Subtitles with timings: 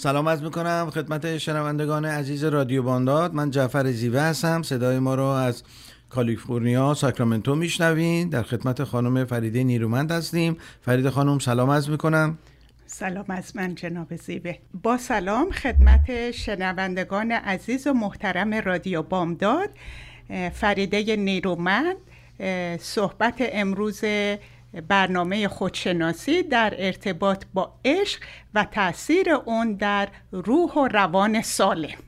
[0.00, 3.34] سلام از می‌کنم خدمت شنوندگان عزیز رادیو بانداد.
[3.34, 4.62] من جعفر زیوه هستم.
[4.62, 5.62] صدای ما رو از
[6.10, 8.28] کالیفرنیا ساکرامنتو میشنوین.
[8.28, 10.56] در خدمت خانم فریده نیرومند هستیم.
[10.82, 12.38] فرید خانم سلام از می‌کنم.
[12.86, 19.70] سلام از من جناب زیبه با سلام خدمت شنوندگان عزیز و محترم رادیو بامداد.
[20.52, 21.96] فریده نیرومند.
[22.80, 24.00] صحبت امروز
[24.88, 28.20] برنامه خودشناسی در ارتباط با عشق
[28.54, 31.98] و تاثیر اون در روح و روان سالم.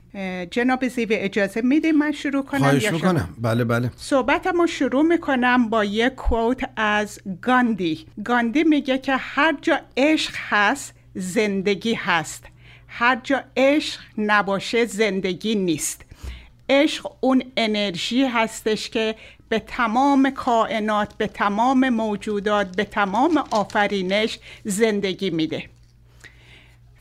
[0.51, 3.29] جناب زیوه اجازه میده من شروع کنم خواهش می‌کنم.
[3.41, 3.91] بله بله.
[3.97, 8.05] صحبتم رو شروع می‌کنم با یک کوت از گاندی.
[8.25, 12.45] گاندی میگه که هر جا عشق هست زندگی هست.
[12.87, 16.05] هر جا عشق نباشه زندگی نیست.
[16.69, 19.15] عشق اون انرژی هستش که
[19.51, 25.69] به تمام کائنات به تمام موجودات به تمام آفرینش زندگی میده.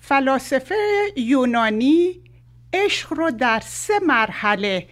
[0.00, 0.74] فلاسفه
[1.16, 2.20] یونانی
[2.72, 4.88] عشق رو در سه مرحله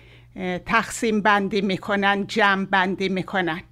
[0.66, 3.62] تقسیم بندی می‌کنن جمع بندی می‌کنن.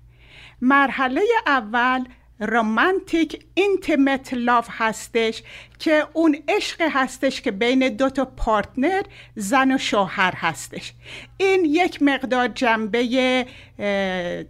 [0.61, 2.05] مرحله اول
[2.41, 5.43] romantic intimate love هستش
[5.79, 9.03] که اون عشق هستش که بین دو تا partner
[9.35, 10.93] زن و شوهر هستش.
[11.37, 13.47] این یک مقدار جنبه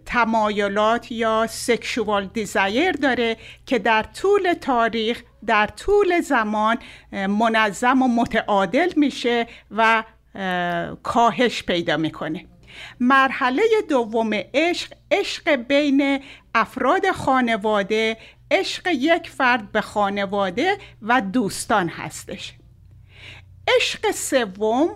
[0.05, 6.77] تمایلات یا sexual desire داره که در طول تاریخ در طول زمان
[7.11, 10.03] منظم و متعادل میشه و
[11.03, 12.45] کاهش پیدا می‌کنه.
[12.99, 16.19] مرحله دوم عشق عشق بین
[16.57, 18.17] افراد خانواده
[18.51, 22.53] عشق یک فرد به خانواده و دوستان هستش.
[23.75, 24.89] عشق سوم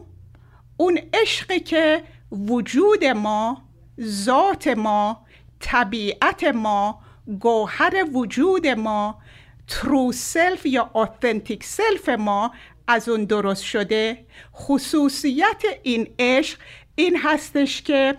[0.77, 3.61] اون عشقی که وجود ما
[4.01, 5.25] ذات ما
[5.59, 7.01] طبیعت ما
[7.39, 9.21] گوهر وجود ما
[9.67, 12.51] true self یا authentic self ما
[12.87, 16.59] از اون درست شده خصوصیت این عشق
[16.95, 18.15] این هستش که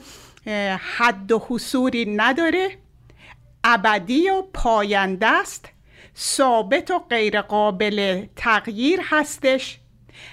[0.78, 2.81] حد و حصری نداره.
[3.64, 5.68] ابدی و پاینده است.
[6.18, 9.78] ثابت و غیرقابل تغییر هستش.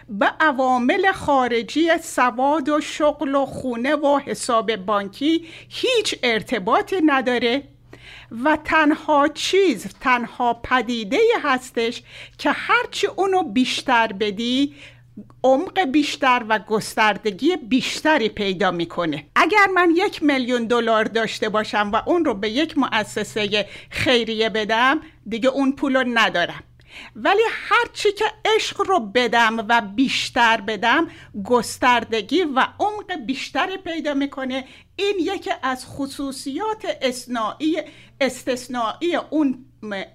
[0.10, 7.64] به عوامل خارجی سواد و شغل و خونه و حساب بانکی هیچ ارتباطی نداره
[8.44, 12.04] و تنها چیز تنها پدیده هستش
[12.38, 14.76] که هرچی اونو بیشتر بدی
[15.44, 19.26] عمق بیشتر و گستردگی بیشتری پیدا می‌کنه.
[19.36, 25.02] اگر من یک میلیون دلار داشته باشم و اون رو به یک مؤسسه خیریه بدم
[25.28, 26.64] دیگه اون پول رو ندارم.
[27.16, 28.26] ولی هرچی که
[28.56, 31.08] عشق رو بدم و بیشتر بدم
[31.44, 34.66] گستردگی و عمق بیشتری پیدا می‌کنه.
[34.96, 36.86] این یکی از خصوصیات
[38.22, 39.66] استثنایی اون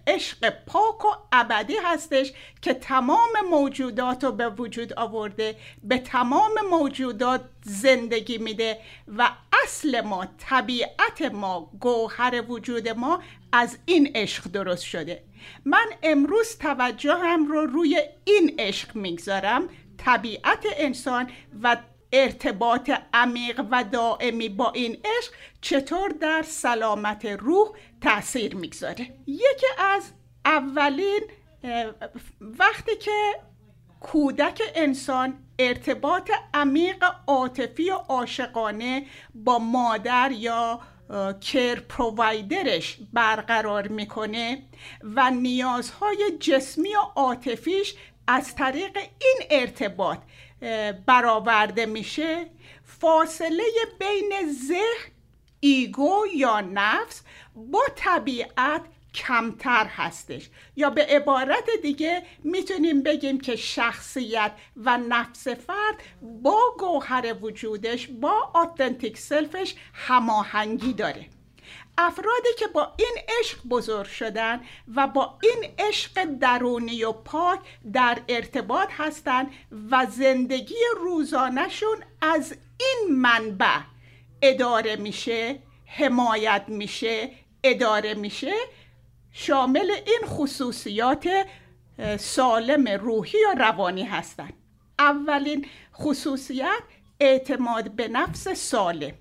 [0.07, 2.33] عشق پاک و ابدی هستش
[2.63, 8.79] که تمام موجودات رو به وجود آورده به تمام موجودات زندگی میده
[9.19, 9.31] و
[9.65, 15.23] اصل ما طبیعت ما گوهر وجود ما از این عشق درست شده.
[15.65, 21.31] من امروز توجهم رو روی این عشق می‌گذارم طبیعت انسان
[21.63, 21.77] و
[22.15, 27.69] ارتباط عمیق و دائمی با این عشق چطور در سلامت روح
[28.01, 30.13] تاثیر می‌گذاره؟ یکی از
[30.45, 31.21] اولین
[32.41, 33.35] وقتی که
[34.01, 40.81] کودک انسان ارتباط عمیق عاطفی و عاشقانه با مادر یا
[41.41, 44.63] کر پرووایدرش برقرار می‌کنه
[45.03, 47.95] و نیازهای جسمی و عاطفیش
[48.27, 50.19] از طریق این ارتباط
[51.07, 52.47] برآورده میشه
[52.85, 53.65] فاصله
[53.99, 54.33] بین
[54.69, 55.13] ذهن
[55.61, 57.23] ایگو یا نفس
[57.55, 58.83] با طبیعت
[59.15, 60.51] کمتر هستش.
[60.77, 68.51] یا به عبارت دیگه می‌تونیم بگیم که شخصیت و نفس فرد با گوهر وجودش با
[68.55, 71.27] آتنتیک سلفش هماهنگی داره.
[71.99, 74.61] افرادی که با این عشق بزرگ شدن
[74.95, 77.61] و با این عشق درونی و پاک
[77.93, 79.51] در ارتباط هستند
[79.91, 83.79] و زندگی روزانهشون از این منبع
[84.43, 87.31] اداره میشه حمایت میشه
[87.65, 88.55] اداره میشه
[89.33, 91.29] شامل این خصوصیات
[92.19, 94.53] سالم روحی و روانی هستند
[94.99, 96.83] اولین خصوصیت
[97.21, 99.13] اعتماد به نفس سالم.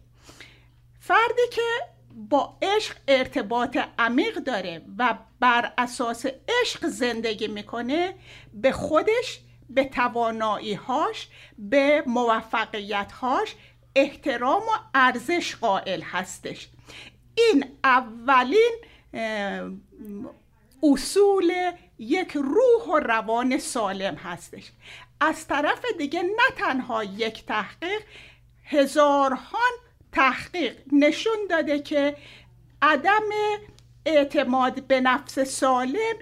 [0.99, 6.25] فردی که با عشق ارتباط عمیق داره و بر اساس
[6.61, 8.15] عشق زندگی می‌کنه
[8.53, 9.39] به خودش
[9.69, 11.27] به تواناییهاش
[11.57, 13.55] به موفقیتهاش
[13.95, 16.69] احترام و ارزش قائل هستش.
[17.35, 18.71] این اولین
[20.83, 24.71] اصول یک روح و روان سالم هستش.
[25.19, 28.01] از طرف دیگه نه تنها یک تحقیق
[28.63, 29.71] هزارهان
[30.13, 32.15] تحقیق نشون داده که
[32.81, 33.29] عدم
[34.05, 36.15] اعتماد به نفس سالم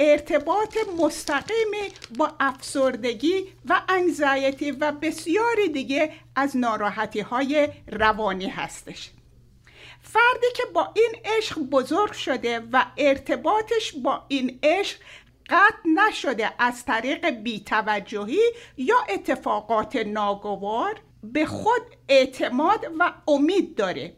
[0.00, 9.10] ارتباط مستقیمی با افسردگی و انگزایتی و بسیاری دیگه از ناراحتی های روانی هستش.
[10.02, 14.98] فردی که با این عشق بزرگ شده و ارتباطش با این عشق
[15.48, 24.12] قطع نشده از طریق بیتوجهی یا اتفاقات ناگوار به خود اعتماد و امید داره.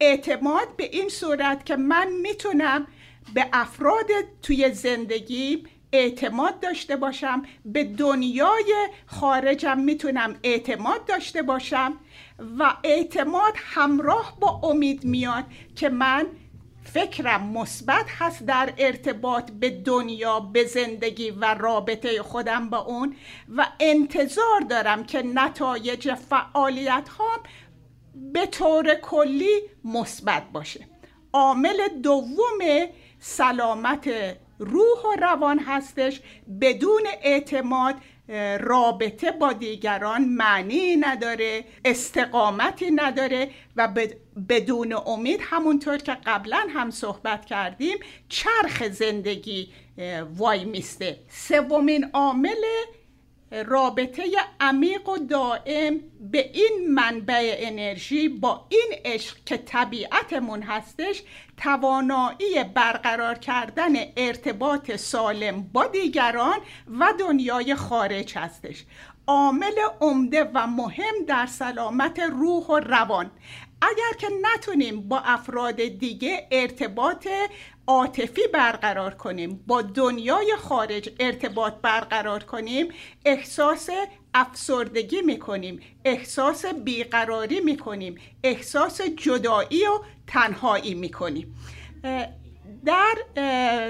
[0.00, 2.86] اعتماد به این صورت که من می‌تونم
[3.34, 4.06] به افراد
[4.42, 11.96] توی زندگی اعتماد داشته باشم به دنیای خارجم می‌تونم اعتماد داشته باشم
[12.58, 15.44] و اعتماد همراه با امید میاد
[15.76, 16.26] که من
[16.86, 23.16] فکرم مثبت هست در ارتباط به دنیا به زندگی و رابطه خودم با اون
[23.56, 27.42] و انتظار دارم که نتایج فعالیت هم
[28.32, 30.86] به طور کلی مثبت باشه.
[31.32, 32.58] عامل دوم
[33.18, 34.08] سلامت
[34.58, 36.20] روح و روان هستش.
[36.60, 37.94] بدون اعتماد
[38.60, 43.88] رابطه با دیگران معنی نداره استقامتی نداره و
[44.48, 49.68] بدون امید همونطور که قبلا هم صحبت کردیم چرخ زندگی
[50.36, 51.18] وای میسته.
[51.28, 52.64] سومین عامل
[53.50, 54.22] رابطه
[54.60, 61.22] عمیق و دائم به این منبع انرژی با این عشق که طبیعتمون هستش
[61.56, 66.58] توانایی برقرار کردن ارتباط سالم با دیگران
[67.00, 68.84] و دنیای خارج هستش.
[69.26, 73.30] عامل عمده و مهم در سلامت روح و روان.
[73.82, 77.28] اگر که نتونیم با افراد دیگه ارتباط
[77.86, 82.88] عاطفی برقرار کنیم با دنیای خارج ارتباط برقرار کنیم
[83.24, 83.88] احساس
[84.34, 91.54] افسردگی می‌کنیم احساس بیقراری می‌کنیم احساس جدایی و تنهایی می‌کنیم.
[92.84, 93.14] در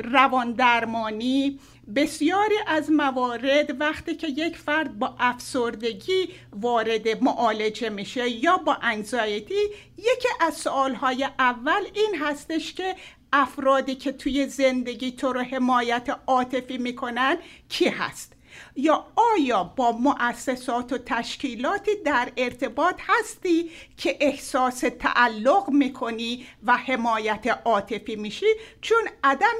[0.04, 1.60] روان درمانی
[1.96, 9.60] بسیاری از موارد وقتی که یک فرد با افسردگی وارد معالجه میشه یا با انزایتی
[9.98, 12.94] یکی از سوالهای اول این هستش که
[13.32, 17.36] افرادی که توی زندگی تو رو حمایت عاطفی می‌کنن
[17.68, 18.32] کی هست؟
[18.76, 27.46] یا آیا با مؤسسات و تشکیلاتی در ارتباط هستی که احساس تعلق می‌کنی و حمایت
[27.64, 28.46] عاطفی میشی؟
[28.80, 29.58] چون عدم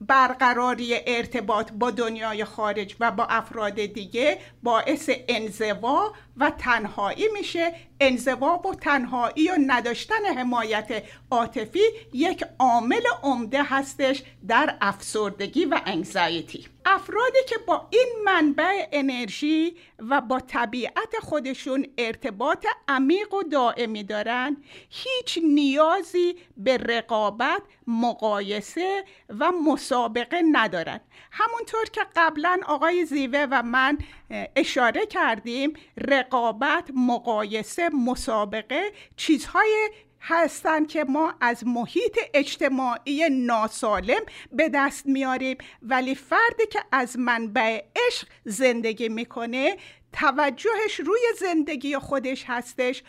[0.00, 7.74] برقراری ارتباط با دنیای خارج و با افراد دیگه باعث انزوا و تنهایی میشه.
[8.00, 16.66] انزوا و تنهایی و نداشتن حمایت عاطفی یک عامل عمده هستش در افسردگی و انگزایتی
[16.86, 24.56] افرادی که با این منبع انرژی و با طبیعت خودشون ارتباط عمیق و دائمی دارن
[24.90, 29.04] هیچ نیازی به رقابت مقایسه
[29.40, 31.00] و مسابقه ندارن.
[31.30, 33.98] همونطور که قبلا آقای زیوه و من
[34.30, 39.90] اشاره کردیم رقابت مقایسه مسابقه چیزهای
[40.20, 44.20] هستند که ما از محیط اجتماعی ناسالم
[44.52, 45.56] به دست میاریم.
[45.82, 49.76] ولی فردی که از منبع عشق زندگی می‌کنه
[50.12, 53.02] توجهش روی زندگی خودش هستش.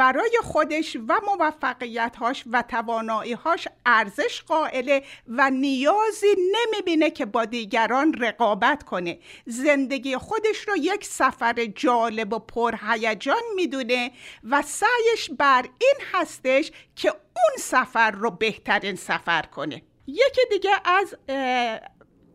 [0.00, 8.82] برای خودش و موفقیتهاش و تواناییهاش ارزش قائله و نیازی نمی‌بینه که با دیگران رقابت
[8.82, 9.18] کنه.
[9.46, 14.10] زندگی خودش رو یک سفر جالب و پرهیجان می‌دونه
[14.50, 19.82] و سعیش بر این هستش که اون سفر رو بهترین سفر کنه.
[20.06, 21.14] یکی دیگه از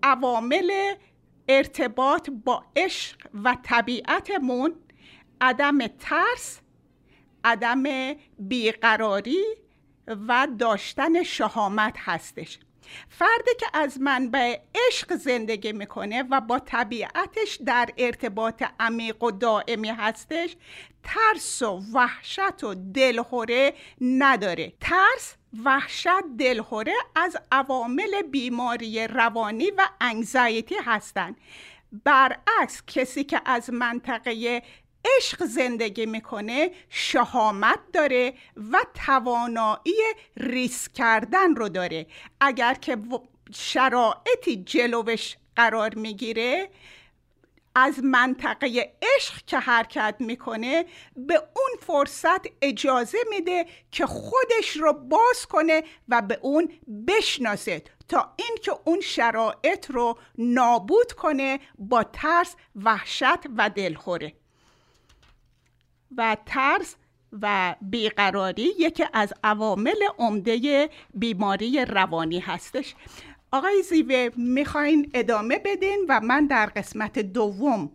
[0.03, 0.93] عوامل
[1.47, 4.75] ارتباط با عشق و طبیعتمون
[5.41, 6.59] عدم ترس
[7.45, 7.83] عدم
[8.39, 9.43] بیقراری
[10.07, 12.59] و داشتن شهامت هستش.
[13.09, 19.89] فردی که از منبع عشق زندگی می‌کنه و با طبیعتش در ارتباط عمیق و دائمی
[19.89, 20.55] هستش
[21.03, 24.73] ترس و وحشت و دلهوره نداره.
[24.81, 26.07] ترس وحشت
[26.39, 31.37] دلخوره از عوامل بیماری روانی و انگزایتی هستند
[32.03, 34.63] برعکس کسی که از منطقه
[35.17, 38.33] عشق زندگی می‌کنه شهامت داره
[38.71, 40.03] و توانایی
[40.37, 42.07] ریسک کردن رو داره.
[42.41, 42.97] اگر که
[43.53, 46.69] شرایطی جلوش قرار می‌گیره
[47.75, 50.85] از منطقه عشق که حرکت می‌کنه
[51.15, 56.71] به اون فرصت اجازه میده که خودش رو باز کنه و به اون
[57.07, 64.33] بشناسه تا اینکه اون شرایط رو نابود کنه با ترس وحشت و دلخوره.
[66.17, 66.95] و ترس
[67.41, 72.95] و بیقراری یکی از عوامل عمده بیماری روانی هستش.
[73.51, 77.91] آقای زیوه می‌خواین ادامه بدین و من در قسمت دوم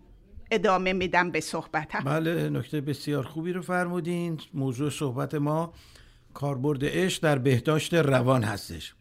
[0.50, 2.05] ادامه میدم به صحبتم.
[2.05, 4.41] بله نکته بسیار خوبی رو فرمودین.
[4.55, 5.73] موضوع صحبت ما
[6.35, 8.95] کاربرد عشق در بهداشت روان هستش.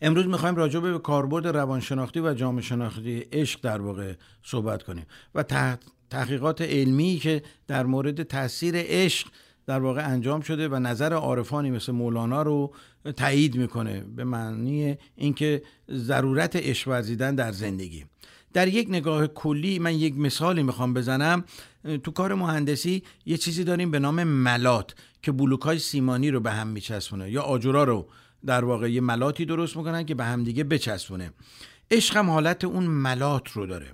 [0.00, 5.42] امروز می‌خوایم راجع به کاربرد روانشناختی و جامعه شناختی عشق در واقع صحبت کنیم و
[6.10, 9.28] تحقیقات علمی که در مورد تاثیر عشق
[9.66, 12.74] در واقع انجام شده و نظر عارفانی مثل مولانا رو
[13.16, 18.04] تایید می‌کنه به معنی اینکه ضرورت عشق ورزیدن در زندگی.
[18.52, 21.44] در یک نگاه کلی من یک مثالی می‌خوام بزنم.
[22.04, 26.50] تو کار مهندسی یه چیزی داریم به نام ملات که بلوک های سیمانی رو به
[26.50, 28.08] هم میچسبونه یا آجورا رو
[28.46, 31.30] در واقع یه ملاتی درست می‌کنن که به هم دیگه بچسبونه.
[31.90, 33.86] عشق هم حالت اون ملات رو داره.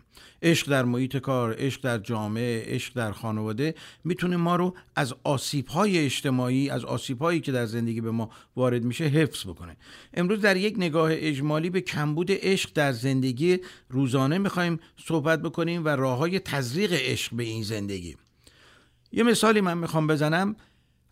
[0.43, 5.69] عشق در محیط کار عشق در جامعه عشق در خانواده می‌تونه ما رو از آسیب
[5.69, 9.77] های اجتماعی از آسیب هایی که در زندگی به ما وارد میشه حفظ بکنه.
[10.15, 13.59] امروز در یک نگاه اجمالی به کمبود عشق در زندگی
[13.89, 18.17] روزانه می‌خوایم صحبت بکنیم و راه های تزریق عشق به این زندگی.
[19.13, 20.57] یه مثالی من می‌خوام بزنم.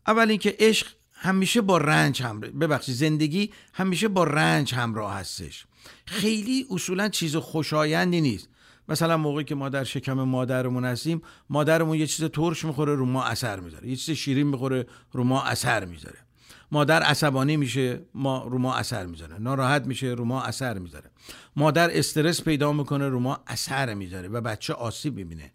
[0.07, 5.67] اول اینکه عشق همیشه با رنج هم ببخشید زندگی همیشه با رنج همراه هستش.
[6.07, 8.49] خیلی اصولا چیز خوشایندی نیست.
[8.89, 13.25] مثلا موقعی که ما در شکم مادرمون هستیم مادرمون یه چیز ترش می‌خوره رو ما
[13.25, 13.89] اثر می‌ذاره.
[13.89, 16.19] یه چیز شیرین می‌خوره رو ما اثر می‌ذاره.
[16.73, 19.39] مادر عصبانی میشه ما رو ما اثر می‌ذاره.
[19.39, 21.11] ناراحت میشه رو ما اثر می‌ذاره.
[21.57, 25.53] مادر استرس پیدا می‌کنه رو ما اثر می‌ذاره و بچه آسیب می‌بینه.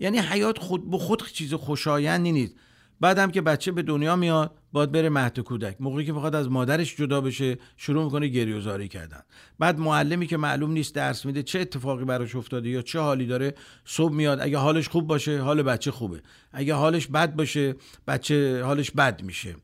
[0.00, 2.54] یعنی حیات خود به خود چیز خوشایندی نیست.
[3.00, 5.76] بعدم که بچه به دنیا میاد باید بره مهد کودک.
[5.80, 9.22] موقعی که بخواد از مادرش جدا بشه شروع می‌کنه گریوزاری کردن.
[9.58, 13.54] بعد معلمی که معلوم نیست درس میده چه اتفاقی براش افتاده یا چه حالی داره
[13.84, 16.22] صبح میاد اگه حالش خوب باشه حال بچه خوبه.
[16.52, 17.74] اگه حالش بد باشه
[18.06, 19.56] بچه حالش بد میشه.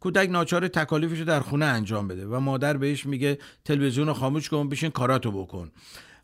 [0.00, 4.48] کودک ناچار تکالیفش رو در خونه انجام بده و مادر بهش میگه تلویزیون رو خاموش
[4.48, 5.70] کن بشین کاراتو بکن.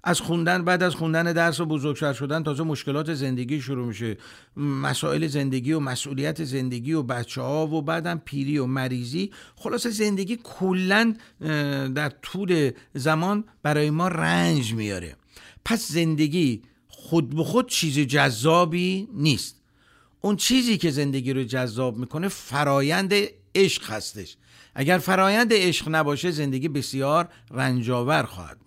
[0.04, 4.16] از خوندن بعد از خوندن درس و بزرگتر شدن تازه مشکلات زندگی شروع میشه.
[4.56, 9.30] مسائل زندگی و مسئولیت زندگی و بچه ها و بعدم پیری و مریضی.
[9.56, 11.14] خلاص زندگی کلا
[11.94, 15.16] در طول زمان برای ما رنج میاره.
[15.64, 19.56] پس زندگی خود به خود چیز جذابی نیست.
[20.20, 23.12] اون چیزی که زندگی رو جذاب می‌کنه فرایند
[23.54, 24.36] عشق هستش.
[24.74, 28.59] اگر فرایند عشق نباشه زندگی بسیار رنجاور خواهد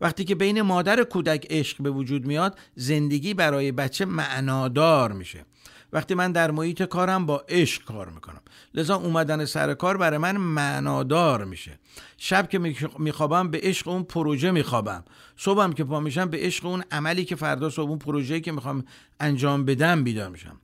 [0.00, 5.44] وقتی که بین مادر کودک عشق به وجود میاد زندگی برای بچه معنادار میشه.
[5.92, 8.40] وقتی من در محیط کارم با عشق کار می‌کنم.
[8.74, 11.78] لذا اومدن سر کار برای من معنادار میشه.
[12.16, 12.58] شب که
[12.98, 15.04] میخوابم به عشق اون پروژه میخوابم.
[15.36, 18.84] صبحم که پا میشم به عشق اون عملی که فردا صبح اون پروژه‌ای که می‌خوام
[19.20, 20.60] انجام بدم بیدار میشم.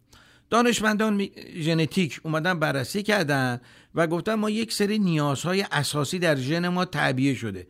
[0.51, 3.61] دانشمندان ژنتیک اومدن بررسی کردن
[3.95, 7.67] و گفتن ما یک سری نیازهای اساسی در ژن ما تعبیه شده.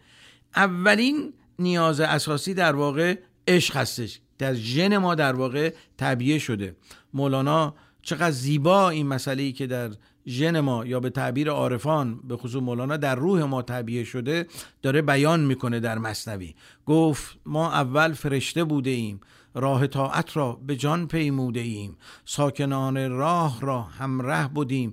[0.56, 4.20] اولین نیاز اساسی در واقع عشق هستش.
[4.38, 6.76] در ژن ما در واقع طبیعه شده.
[7.14, 9.90] مولانا چقدر زیبا این مسئله ای که در
[10.26, 14.46] ژن ما یا به تعبیر عارفان به خصوص مولانا در روح ما طبیعه شده
[14.82, 16.54] داره بیان می‌کنه در مصنوی.
[16.86, 19.20] گفت ما اول فرشته بوده ایم.
[19.54, 21.96] راه طاعت را به جان پیموده ایم.
[22.24, 24.92] ساکنان راه را همره بودیم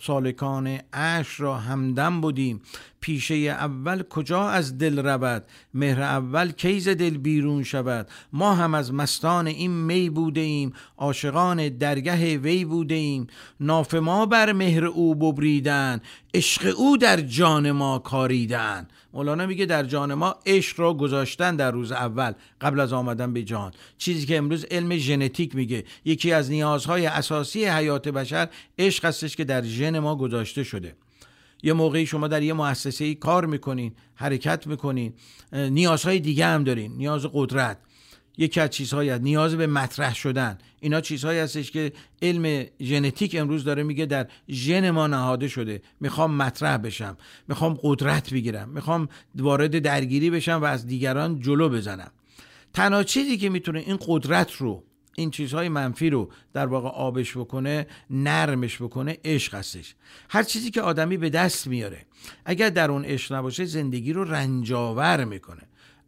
[0.00, 2.60] سالکان اش را همدم بودیم
[3.00, 8.94] پیشه اول کجا از دل رود؟ مهر اول کیز دل بیرون شود؟ ما هم از
[8.94, 10.72] مستان این می بوده ایم.
[10.98, 13.26] عاشقان درگه وی بوده ایم.
[13.60, 16.00] ناف ما بر مهر او ببریدن
[16.34, 21.70] عشق او در جان ما کاریدن مولانا میگه در جان ما عشق را گذاشتن در
[21.70, 25.84] روز اول قبل از آمدن به جان چیزی که امروز علم ژنتیک میگه.
[26.04, 30.96] یکی از نیازهای اساسی حیات بشر عشق هستش که در ژن ما گذاشته شده.
[31.62, 35.12] یه موقعی شما در یه مؤسسه کار می‌کنین حرکت می‌کنین
[35.52, 36.92] نیازهای دیگه هم دارین.
[36.92, 37.78] نیاز قدرت.
[38.38, 39.22] یکی از چیزهایی هست.
[39.22, 40.58] نیاز به مطرح شدن.
[40.80, 45.82] اینا چیزهایی هستش که علم ژنتیک امروز داره میگه در ژن ما نهاده شده.
[46.00, 47.16] می‌خوام مطرح بشم.
[47.48, 48.68] می‌خوام قدرت بگیرم.
[48.68, 52.10] می‌خوام وارد درگیری بشم و از دیگران جلو بزنم.
[52.72, 54.84] تنها چیزی که می‌تونه این قدرت رو
[55.16, 59.94] این چیزهای منفی رو در واقع آبش بکنه نرمش بکنه عشق هستش.
[60.30, 62.06] هر چیزی که آدمی به دست میاره
[62.44, 65.62] اگر در اون عشق نباشه زندگی رو رنجاور می‌کنه.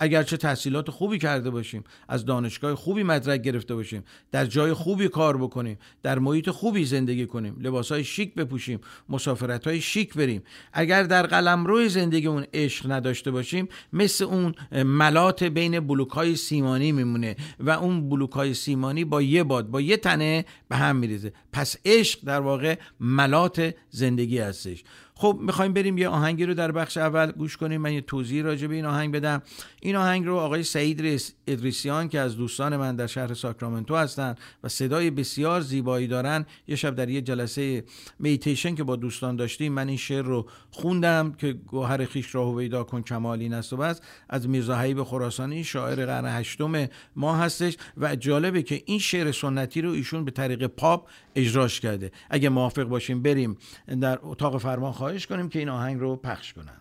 [0.04, 5.36] اگرچه تحصیلات خوبی کرده باشیم از دانشگاه خوبی مدرک گرفته باشیم در جای خوبی کار
[5.36, 10.42] بکنیم در محیط خوبی زندگی کنیم لباسهای شیک بپوشیم مسافرت های شیک بریم.
[10.72, 16.92] اگر در قلمرو زندگی اون عشق نداشته باشیم مثل اون ملات بین بلوک های سیمانی
[16.92, 21.32] میمونه و اون بلوک های سیمانی با یه باد با یه تنه به هم میریزه.
[21.52, 24.84] پس عشق در واقع ملات زندگی هستش.
[25.16, 27.80] خب می‌خوایم بریم یه آهنگی رو در بخش اول گوش کنیم.
[27.80, 29.42] من یه توضیح راجع به این آهنگ بدم.
[29.82, 34.68] این آهنگ رو آقای سعید ادریسیان که از دوستان من در شهر ساکرامنتو هستن و
[34.68, 37.84] صدای بسیار زیبایی دارن یه شب در یه جلسه
[38.18, 42.84] میتیشن که با دوستان داشتیم من این شعر رو خوندم که گوهر خیش را پیدا
[42.84, 44.00] کن کمالی نست و بس.
[44.28, 49.82] از میرزا حیب خراسانی شاعر قرن هشتم ما هستش و جالبه که این شعر سنتی
[49.82, 52.12] رو ایشون به طریق پاپ اجراش کرده.
[52.30, 53.56] اگه موافق باشیم بریم
[54.00, 56.80] در اتاق فرمان خواهش کنیم که این آهنگ رو پخش کنن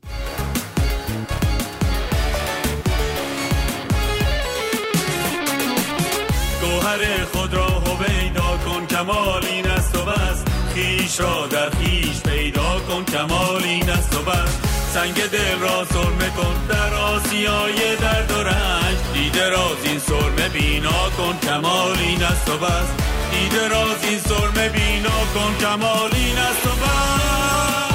[6.61, 10.43] گوهر خود را هویدا کن کمال این است و بس.
[10.75, 14.57] خیش را در خیش پیدا کن کمال این است و بس.
[14.93, 18.97] سنگ دل را سرمه کن در آسیای درد و رنج.
[19.13, 22.89] دیده راز این سرمه بینا کن کمال این است و بس.
[23.31, 27.92] دیده راز این سرمه بینا کن کمال این است و بس.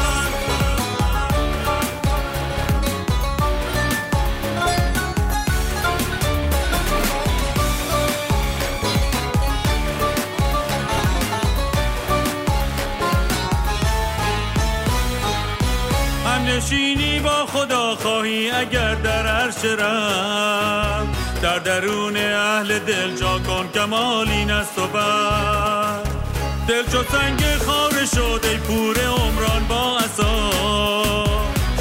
[16.69, 21.09] نشینی با خدا خواهی اگر در عرش رم.
[21.43, 26.03] در درون اهل دل جا کن کمال این است و بر.
[26.69, 30.51] دل چو سنگ خار شده پور عمران با اصا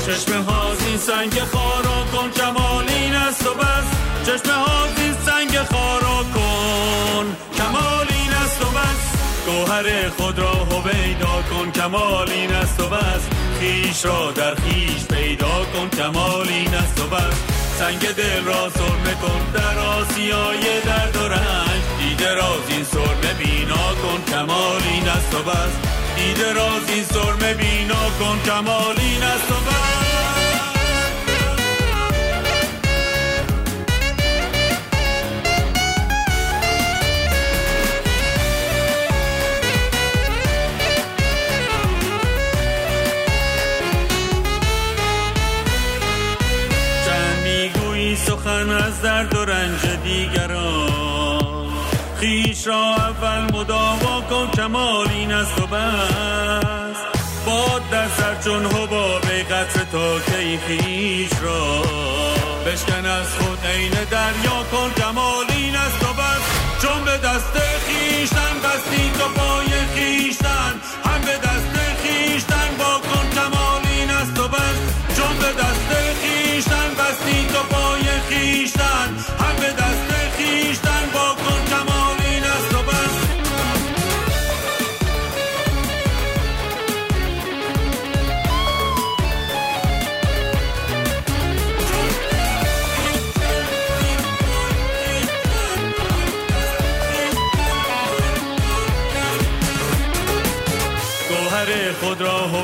[0.06, 3.88] چشم هازین سنگ خارا کن کمال این است و بس.
[4.26, 8.17] چشم هازین سنگ خارا کن کمال
[9.48, 11.72] گوهر خود را هویدا کن.
[11.72, 13.24] کمال این است و بس.
[13.60, 15.90] خیش را در خیش پیدا کن.
[15.90, 17.38] کمال این است و بس.
[17.80, 19.42] سنگ دل را سرمه کن.
[19.54, 21.82] در آسیای درد و رنج.
[22.00, 24.32] دیده راز این سرمه بینا کن.
[24.32, 25.74] کمال این است و بس.
[26.16, 28.40] دیده راز این سرمه بینا کن.
[28.46, 29.97] کمال این است و بس.
[48.58, 51.68] سخن از درد و رنج دیگران.
[52.20, 56.98] خیش را اول مداوا کن کمال این است و بس.
[57.46, 61.82] باد در سر چون حباب قطر تا کی خیش را.
[62.66, 64.47] بشکن از خود عین دریا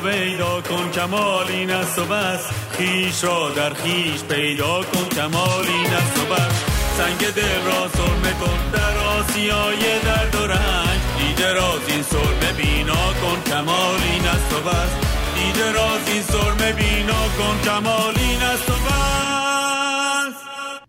[0.04, 2.46] را هویدا کن کمال این است و بس.
[2.78, 6.63] خیش را در خیش پیدا کن کمال این است و بس.
[6.98, 11.00] سنگ دل را سرمه کن در آسیای درد و رنج.
[11.18, 14.92] دیده راز این سرمه بینا کن کمال این است و بس.
[15.36, 19.33] دیده راز این سرمه بینا کن کمال این است و بس.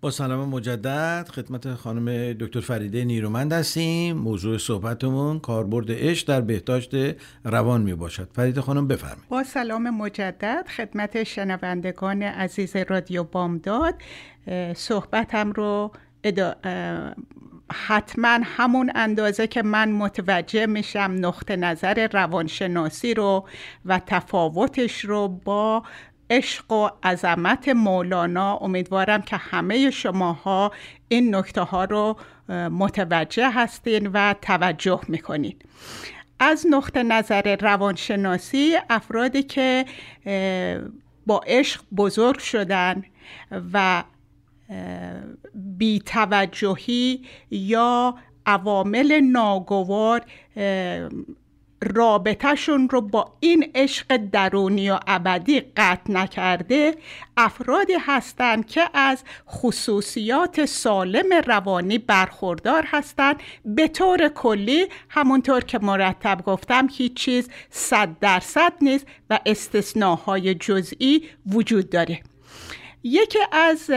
[0.04, 4.16] با سلام مجدد خدمت خانم دکتر فریده نیرومند هستیم.
[4.16, 6.90] موضوع صحبتمون کاربرد عشق در بهداشت
[7.44, 8.28] روان می باشد.
[8.32, 9.28] فریده خانم بفرمایید.
[9.28, 13.94] با سلام مجدد خدمت شنوندگان عزیز رادیو بامداد.
[14.74, 15.92] صحبتم رو
[16.24, 16.54] ادا...
[17.72, 23.48] حتما همون اندازه که من متوجه میشم نقطه نظر روانشناسی رو
[23.84, 25.82] و تفاوتش رو با
[26.34, 28.56] عشق و عظمت مولانا.
[28.56, 30.72] امیدوارم که همه شماها
[31.08, 32.16] این نکته ها رو
[32.70, 35.56] متوجه هستین و توجه می‌کنین.
[36.38, 39.84] از نقطه نظر روانشناسی افرادی که
[41.26, 43.04] با عشق بزرگ شدن
[43.72, 44.04] و
[45.54, 48.14] بیتوجهی یا
[48.46, 50.22] عوامل ناگوار
[51.84, 56.94] رابطهشون رو با این عشق درونی و ابدی قطع نکرده
[57.36, 66.42] افرادی هستند که از خصوصیات سالم روانی برخوردار هستند به طور کلی همونطور که مرتب
[66.44, 72.20] گفتم هیچ چیز صد درصد نیست و استثناهای جزئی وجود داره.
[73.02, 73.90] یکی از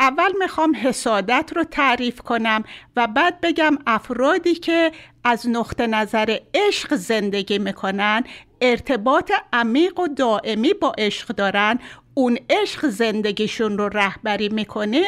[0.00, 2.64] اول می‌خوام حسادت رو تعریف کنم
[2.96, 4.92] و بعد بگم افرادی که
[5.28, 8.24] از نقطه نظر عشق زندگی می‌کنن
[8.60, 11.78] ارتباط عمیق و دائمی با عشق دارن.
[12.14, 15.04] اون عشق زندگیشون رو رهبری می‌کنه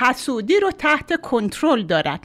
[0.00, 2.18] حسودی رو تحت کنترل دارن.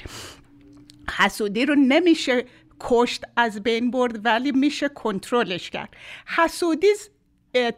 [1.17, 2.45] حسودی رو نمیشه
[2.79, 5.89] کشت از بین برد ولی میشه کنترلش کرد.
[6.25, 6.87] حسودی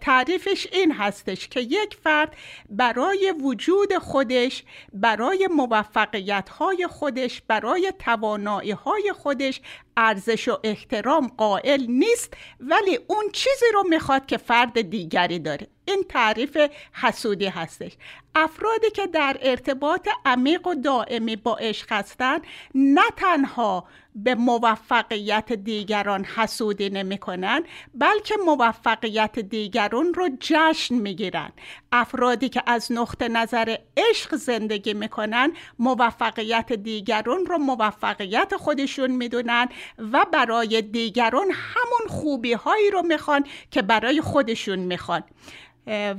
[0.02, 2.36] تعریفش این هستش که یک فرد
[2.70, 4.63] برای وجود خودش
[4.94, 9.62] برای موفقیت های خودش برای توانایی های خودش
[9.98, 15.68] ارزش و احترام قائل نیست ولی اون چیزی رو می‌خواد که فرد دیگری داره.
[15.86, 16.58] این تعریف
[16.94, 17.92] حسودی هستش.
[18.36, 22.42] افرادی که در ارتباط عمیق و دائمی با عشق هستند
[22.76, 27.63] نه تنها به موفقیت دیگران حسودی نمی‌کنن
[27.94, 31.52] بلکه موفقیت دیگران رو جشن می‌گیرن
[31.92, 39.70] افرادی که از نقطه نظر عشق زندگی می‌کنن موفقیت دیگران رو موفقیت خودشون می‌دونن
[40.12, 45.24] و برای دیگران همون خوبی هایی رو می‌خوان که برای خودشون می‌خوان.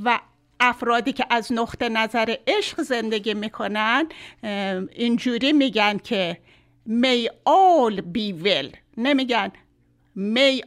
[0.04, 0.20] و
[0.60, 4.08] افرادی که از نقطه نظر عشق زندگی می‌کنن
[4.92, 6.38] اینجوری میگن که
[6.88, 8.76] may all be well.
[8.96, 9.52] نمیگن
[10.16, 10.60] may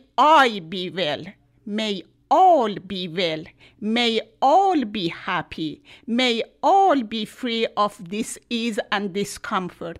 [0.46, 1.28] I be well.
[1.68, 3.44] May all be well.
[3.82, 5.82] May all be happy.
[6.08, 10.00] May all be free of disease and discomfort.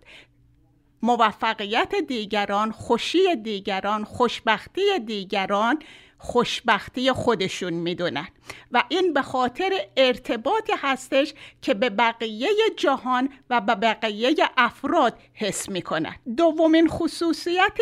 [1.02, 5.80] موفقیت دیگران خوشی دیگران خوشبختی دیگران
[6.24, 8.28] خوشبختی خودشون می‌دونن.
[8.72, 15.70] و این به خاطر ارتباطی هستش که به بقیه جهان و به بقیه افراد حس
[15.70, 16.16] می‌کنن.
[16.38, 17.78] دومین خصوصیت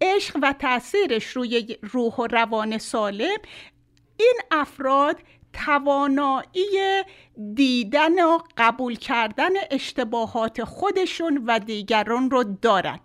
[0.00, 3.38] عشق و تاثیرش روی روح و روان سالم
[4.16, 5.16] این افراد
[5.52, 7.02] توانایی
[7.54, 13.00] دیدن و قبول کردن اشتباهات خودشون و دیگران رو دارن.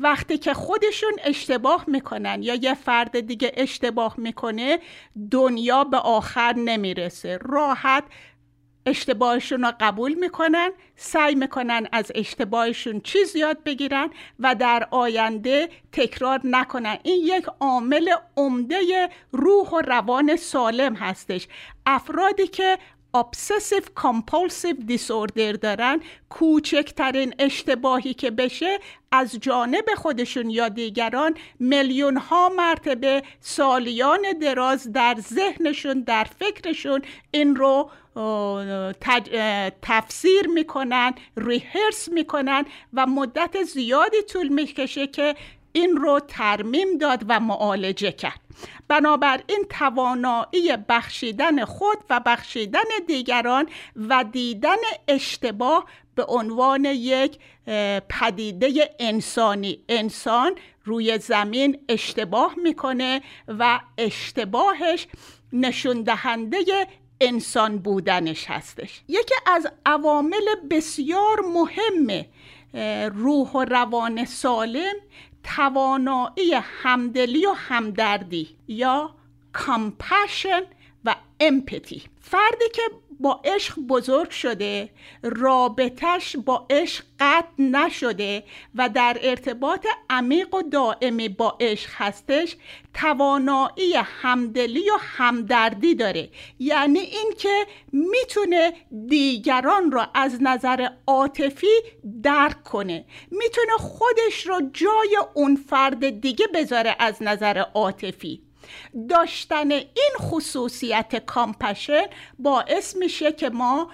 [0.00, 4.78] وقتی که خودشون اشتباه می‌کنن یا یه فرد دیگه اشتباه می‌کنه
[5.30, 7.38] دنیا به آخر نمی‌رسه.
[7.42, 8.04] راحت
[8.86, 16.40] اشتباهشون رو قبول می‌کنن سعی می‌کنن از اشتباهشون چیز یاد بگیرن و در آینده تکرار
[16.44, 16.98] نکنن.
[17.02, 21.48] این یک عامل عمده روح و روان سالم هستش.
[21.86, 22.78] افرادی که
[23.16, 26.00] obsessive compulsive disorder دارن.
[26.28, 28.78] کوچکترین اشتباهی که بشه
[29.12, 37.56] از جانب خودشون یا دیگران میلیون ها مرتبه سالیان دراز در ذهنشون در فکرشون این
[37.56, 37.90] رو
[39.82, 45.34] تفسیر می‌کنن ریهرس می‌کنن و مدت زیادی طول می‌کشه که
[45.72, 48.40] این رو ترمیم داد و معالجه کرد.
[48.88, 54.76] بنابراین توانایی بخشیدن خود و بخشیدن دیگران و دیدن
[55.08, 57.38] اشتباه به عنوان یک
[58.08, 59.84] پدیده انسانی.
[59.88, 60.54] انسان
[60.84, 65.06] روی زمین اشتباه می‌کنه و اشتباهش
[65.52, 66.86] نشون دهنده
[67.20, 69.00] انسان بودنش هستش.
[69.08, 72.24] یکی از عوامل بسیار مهم
[73.14, 74.94] روح و روان سالم
[75.44, 79.14] توانایی همدلی و همدردی یا
[79.52, 80.62] کامپشن
[81.04, 82.82] و امپتی فردی که
[83.20, 84.90] با عشق بزرگ شده
[85.22, 92.56] رابطش با عشق قطع نشده و در ارتباط عمیق و دائمی با عشق هستش
[92.94, 96.28] توانایی همدلی و همدردی داره.
[96.58, 98.72] یعنی اینکه می‌تونه
[99.06, 101.66] دیگران را از نظر عاطفی
[102.22, 103.04] درک کنه.
[103.30, 108.49] می‌تونه خودش رو جای اون فرد دیگه بذاره از نظر عاطفی.
[109.08, 112.02] داشتن این خصوصیت compassion
[112.38, 113.90] باعث میشه که ما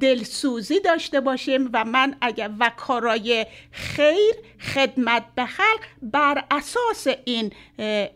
[0.00, 7.52] دلسوزی داشته باشیم و من اگر و کارای خیر خدمت به خلق بر اساس این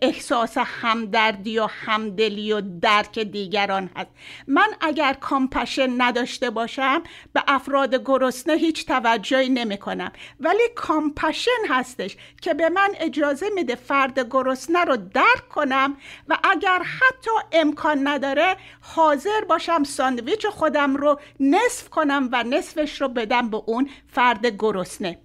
[0.03, 4.11] احساس همدردی و همدلی و درک دیگران هست.
[4.47, 10.13] من اگر compassion نداشته باشم به افراد گرسنه هیچ توجهی نمی کنم.
[10.41, 15.97] ولی compassion هستش که به من اجازه میده فرد گرسنه رو درک کنم
[16.29, 23.09] و اگر حتی امکان نداره حاضر باشم ساندویچ خودم رو نصف کنم و نصفش رو
[23.09, 25.19] بدم به اون فرد گرسنه.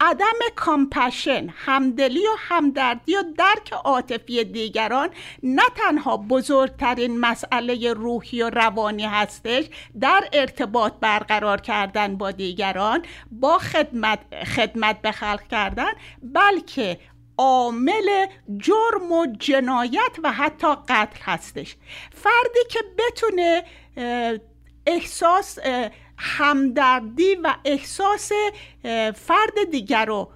[0.00, 5.08] عدم کامپشن همدلی و همدردی و درک عاطفی دیگران
[5.42, 9.64] نه تنها بزرگترین مسئله روحی و روانی هستش
[10.00, 16.98] در ارتباط برقرار کردن با دیگران با خدمت, خدمت به خلق کردن بلکه
[17.38, 21.76] عامل جرم و جنایت و حتی قتل هستش.
[22.12, 23.64] فردی که بتونه
[24.86, 25.58] احساس
[26.18, 28.32] همدردی و احساس
[29.14, 30.30] فرد دیگر رو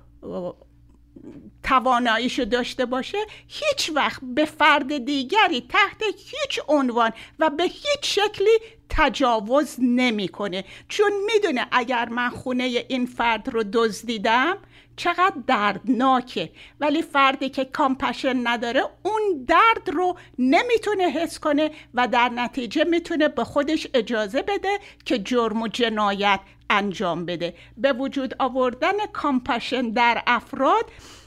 [1.62, 3.18] تواناییش داشته باشه
[3.48, 10.64] هیچ وقت به فرد دیگری تحت هیچ عنوان و به هیچ شکلی تجاوز نمی‌کنه.
[10.88, 14.58] چون می‌دونه اگر من خونه این فرد رو دزدیدم
[14.96, 16.50] چقدر دردناکه.
[16.80, 23.28] ولی فردی که compassion نداره اون درد رو نمی‌تونه حس کنه و در نتیجه می‌تونه
[23.28, 27.54] به خودش اجازه بده که جرم و جنایت انجام بده.
[27.76, 30.84] به وجود آوردن compassion در افراد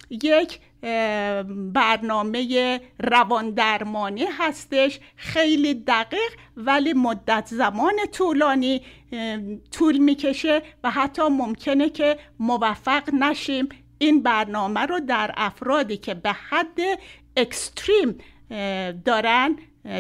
[0.10, 0.60] یک
[1.74, 5.00] برنامه روان درمانی هستش.
[5.16, 8.82] خیلی دقیق ولی مدت زمان طولانی
[9.72, 13.70] طول می‌کشه و حتی ممکنه که موفق نشیم.
[13.98, 16.80] این برنامه رو در افرادی که به حد
[17.38, 18.18] اکستریم
[19.06, 19.58] دارن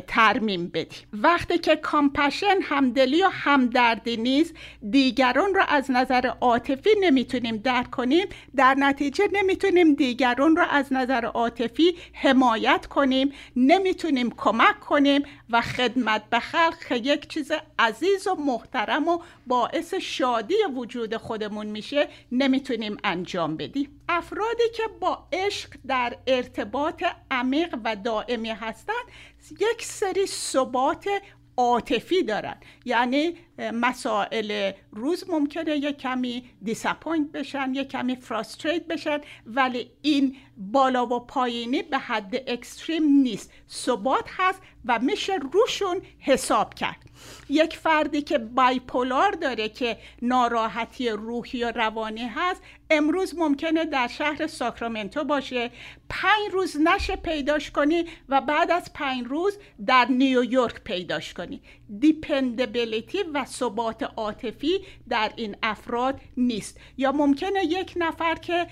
[0.07, 1.07] ترمیم بدیم.
[1.13, 4.53] وقتی که کامپشن همدلی و همدردی نیست
[4.89, 8.27] دیگران رو از نظر عاطفی نمی‌تونیم درک کنیم.
[8.55, 16.29] در نتیجه نمی‌تونیم دیگران رو از نظر عاطفی حمایت کنیم نمی‌تونیم کمک کنیم و خدمت
[16.29, 23.57] به خلق یک چیز عزیز و محترم و باعث شادی وجود خودمون میشه نمی‌تونیم انجام
[23.57, 24.01] بدیم.
[24.09, 29.05] افرادی که با عشق در ارتباط عمیق و دائمی هستند
[29.51, 31.09] یک سری ثبات
[31.57, 32.55] عاطفی دارن.
[32.85, 41.05] یعنی مسائل روز ممکنه یه کمی disappoint بشن یه کمی frustrate بشن ولی این بالا
[41.05, 43.51] و پایینی به حد extreme نیست.
[43.69, 47.05] ثبات هست و میشه روشون حساب کرد.
[47.49, 54.47] یک فردی که بایپولار داره که ناراحتی روحی و روانی هست امروز ممکنه در شهر
[54.47, 55.71] ساکرامنتو باشه.
[56.09, 61.61] پنج روز نشه پیداش کنی و بعد از پنج روز در نیویورک پیداش کنی.
[61.99, 66.79] دیپندبلیتی و ثبات عاطفی در این افراد نیست.
[66.97, 68.67] یا ممکنه یک نفر که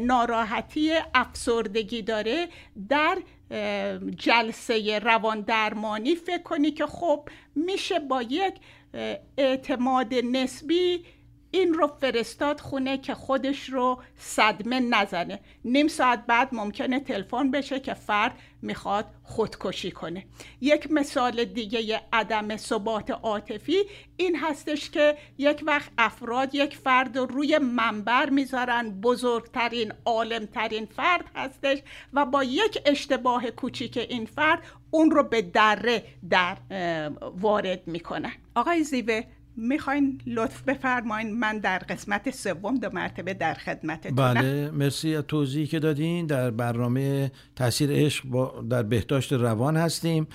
[0.00, 2.48] ناراحتی افسردگی داره
[2.88, 3.18] در
[4.16, 8.54] جلسه روان درمانی فکر کنی که خب میشه با یک
[9.36, 11.04] اعتماد نسبی
[11.54, 15.40] این رو فرستاد خونه که خودش رو صدمه نزنه.
[15.64, 20.26] نیم ساعت بعد ممکنه تلفن بشه که فرد می‌خواد خودکشی کنه.
[20.60, 23.76] یک مثال دیگه عدم ثبات عاطفی
[24.16, 31.24] این هستش که یک وقت افراد یک فرد رو روی منبر می‌ذارن بزرگترین عالمترین فرد
[31.34, 31.78] هستش
[32.12, 36.56] و با یک اشتباه کوچیک این فرد اون رو به دره در
[37.20, 38.32] وارد می‌کنن.
[38.54, 39.22] آقای زیوه
[39.56, 44.34] می‌خواین لطف بفرمایین من در قسمت سوم دو مرتبه در خدمتتونم.
[44.34, 46.26] بله مرسی از توضیحی که دادین.
[46.26, 50.26] در برنامه تاثیر عشق با در بهداشت روان هستیم.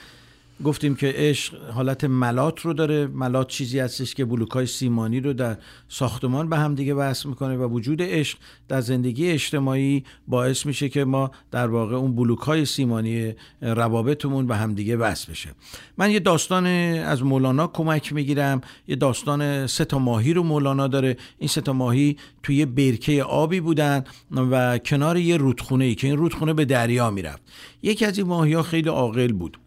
[0.64, 3.08] گفتیم که عشق حالت ملات رو داره.
[3.08, 5.58] ملات چیزی هستش که بلوکای سیمانی رو در
[5.90, 11.06] ساختمان به هم دیگه وصل می‌کنه و وجود عشق در زندگی اجتماعی باعث میشه که
[11.06, 15.50] ما در واقع اون بلوکای سیمانی روابطمون به هم دیگه وصل بشه.
[15.98, 18.62] من یه داستان از مولانا کمک می‌گیرم.
[18.88, 21.18] یه داستان سه تا ماهی رو مولانا داره.
[21.38, 26.18] این سه تا ماهی توی برکه آبی بودن و کنار یه رودخونه ای که این
[26.18, 27.42] رودخونه به دریا می‌رفت.
[27.84, 29.58] یکی از این ماهی ها خیلی عاقل بود.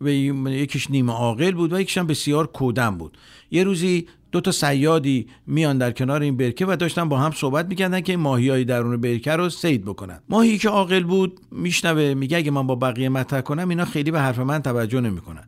[0.00, 3.18] و یکیش نیمه عاقل بود و یکیش هم بسیار کودن بود.
[3.50, 7.66] یه روزی دو تا سیادی میان در کنار این برکه و داشتن با هم صحبت
[7.66, 10.20] می‌کردن که این ماهیای درون برکه رو سید بکنن.
[10.28, 14.20] ماهی که عاقل بود میشنوه میگه اگه من با بقیه مطرح کنم اینا خیلی به
[14.20, 15.44] حرف من توجه نمی‌کنن.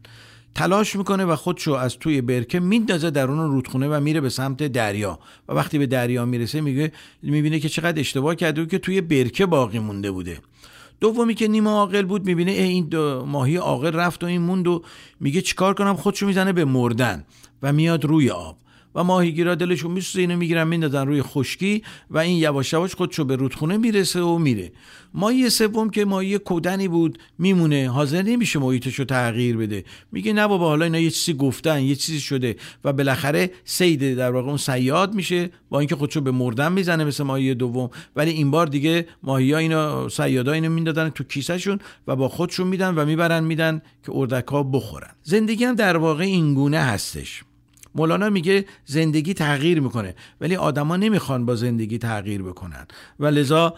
[0.55, 5.19] تلاش می‌کنه و خودشو از توی برکه میندازه درون رودخونه و میره به سمت دریا.
[5.49, 9.79] و وقتی به دریا می‌رسه میگه می‌بینه که چقدر اشتباه کرده که توی برکه باقی
[9.79, 10.39] مونده بوده.
[11.03, 14.83] دومی که نیمه عاقل بود می‌بینه این دو ماهی عاقل رفت و این موند و
[15.21, 17.25] میگه چیکار کنم؟ خودشو می‌زنه به مردن
[17.63, 18.57] و میاد روی آب.
[18.95, 23.37] و ماهیگیرا دلشون میسوزه اینو می‌گیرن میندازن روی خشکی و این یواش یواش خودشو به
[23.37, 24.73] رودخونه می‌رسه و میره.
[25.15, 27.91] ماهی سوم که ماهی کودنی بود میمونه.
[27.91, 29.85] حاضر نمیشه محیطش رو تغییر بده.
[30.13, 34.31] میگه نه بابا حالا اینا یه چیزی گفتن یه چیزی شده و بالاخره سید در
[34.31, 37.91] واقع اون سیاد میشه با اینکه خودشو به مردن می‌زنه مثل ماهی دوم.
[38.17, 42.67] ولی این بار دیگه ماهی ها اینو سیادا اینو میندازن تو کیسهشون و با خودشون
[42.67, 45.11] میدن و می‌برن میدن که اردک ها بخورن.
[45.23, 47.43] زندگی هم در واقع اینگونه هستش.
[47.95, 52.87] مولانا میگه زندگی تغییر می‌کنه ولی آدما نمی‌خوان با زندگی تغییر بکنن.
[53.21, 53.75] و لذا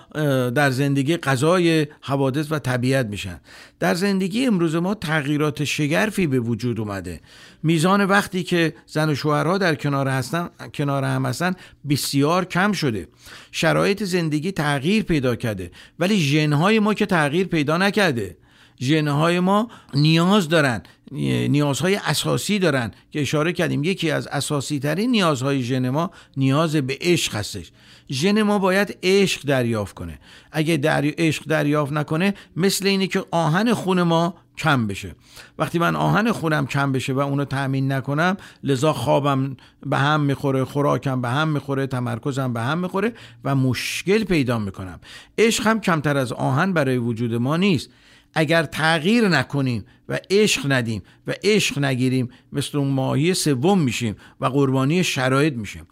[0.51, 3.41] در زندگی غذای حوادث و طبیعت میشن.
[3.81, 7.21] در زندگی امروز ما تغییرات شگرفی به وجود اومده.
[7.63, 11.55] میزان وقتی که زن و شوهرها در کنار هستن کنار هم هستن
[11.89, 13.09] بسیار کم شده.
[13.53, 18.37] شرایط زندگی تغییر پیدا کرده ولی ژنهای ما که تغییر پیدا نکرده.
[18.81, 20.83] ژنهای ما نیاز دارن.
[21.13, 23.85] نیازهای اساسی دارن که اشاره کردیم.
[23.85, 27.71] یکی از اساسی ترین نیازهای ژن ما نیاز به عشق هستش.
[28.11, 30.19] ژن ما باید عشق دریافت کنه.
[30.53, 35.15] اگه در عشق دریافت نکنه مثل اینه که آهن خون ما کم بشه.
[35.59, 40.65] وقتی من آهن خونم کم بشه و اونو تأمین نکنم لذا خوابم به هم می‌خوره
[40.65, 43.13] خوراکم به هم می‌خوره تمرکزم به هم می‌خوره
[43.45, 45.01] و مشکل پیدا می‌کنم.
[45.39, 47.91] عشق هم کمتر از آهن برای وجود ما نیست.
[48.35, 54.47] اگر تغییر نکنیم و عشق ندیم و عشق نگیریم مثل اون ماهی سوم میشیم و
[54.47, 55.87] قربانی شرایط میشیم.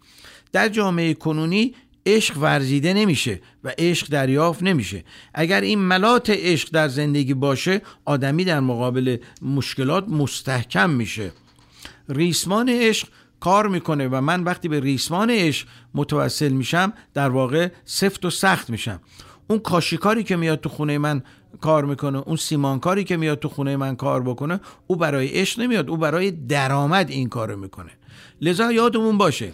[0.51, 1.75] در جامعه کنونی
[2.05, 5.03] عشق ورزیده نمیشه و عشق دریافت نمیشه.
[5.33, 11.31] اگر این ملات عشق در زندگی باشه آدمی در مقابل مشکلات مستحکم میشه.
[12.09, 13.07] ریسمان عشق
[13.39, 18.69] کار می‌کنه و من وقتی به ریسمان عشق متوسل میشم در واقع سفت و سخت
[18.69, 19.01] میشم.
[19.47, 21.23] اون کاشیکاری که میاد تو خونه من
[21.61, 22.17] کار می‌کنه.
[22.17, 26.31] اون سیمانکاری که میاد تو خونه من کار بکنه او برای عشق نمیاد او برای
[26.31, 27.91] درآمد این کارو می‌کنه.
[28.41, 29.51] لذا یادمون باشه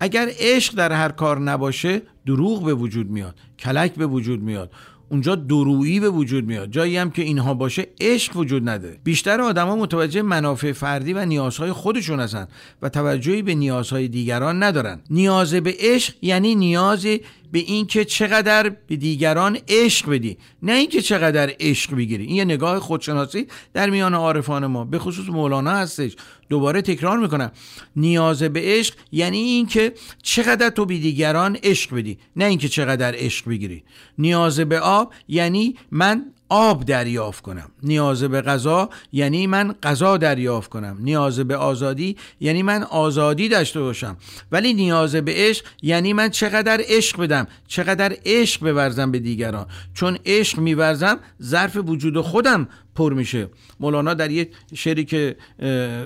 [0.00, 4.70] اگر عشق در هر کار نباشه دروغ به وجود میاد کلک به وجود میاد.
[5.12, 6.70] اونجا درویی به وجود میاد.
[6.70, 8.98] جایی هم که اینها باشه عشق وجود نده.
[9.04, 12.48] بیشتر آدما متوجه منافع فردی و نیازهای خودشون هستن
[12.82, 15.00] و توجهی به نیازهای دیگران ندارن.
[15.10, 17.06] نیاز به عشق یعنی نیاز
[17.52, 20.38] به اینکه چقدر به دیگران عشق بدی.
[20.62, 22.24] نه اینکه چقدر عشق بگیری.
[22.24, 24.84] این یه نگاه خودشناسی در میان عارفان ما.
[24.84, 26.16] به خصوص مولانا هستش.
[26.52, 27.52] دوباره تکرار می‌کنم.
[27.96, 32.18] نیاز به عشق یعنی اینکه چقدر تو به دیگران عشق بدی.
[32.36, 33.82] نه اینکه چقدر عشق بگیری.
[34.18, 37.70] نیاز به آب یعنی من آب دریافت کنم.
[37.82, 40.96] نیاز به غذا یعنی من غذا دریافت کنم.
[41.00, 44.16] نیاز به آزادی یعنی من آزادی داشته باشم.
[44.52, 49.66] ولی نیاز به عشق یعنی من چقدر عشق بدم چقدر عشق بورزم به دیگران.
[49.94, 53.48] چون عشق میورزم ظرف وجود خودم پر میشه.
[53.80, 55.36] مولانا در یک شعری که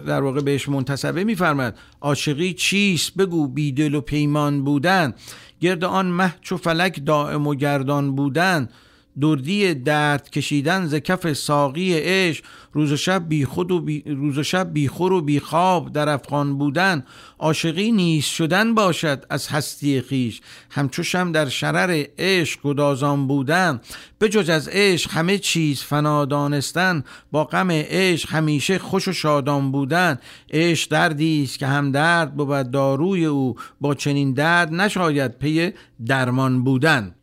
[0.06, 5.14] در واقع بهش منتصبه میفرماد عاشقی چیست؟ بگو بیدل و پیمان بودن.
[5.60, 8.68] گرد آن مه چو فلک دائم و گردان بودن.
[9.20, 14.38] دردی درد کشیدن ز کف ساقی عشق روز و شب بی خود و بی روز
[14.38, 17.04] و شب بی خور و بی خواب در افغان بودن
[17.38, 23.80] عاشقی نیست شدن باشد از هستی خیش همچوشم در شرر عشق گدازان بودن
[24.18, 29.72] به جز از عشق همه چیز فنا دانستن با غم عشق همیشه خوش و شادان
[29.72, 30.18] بودن.
[30.50, 35.72] عشق دردی است که هم درد بود داروی او با چنین درد نشاید پی
[36.06, 37.14] درمان بودن.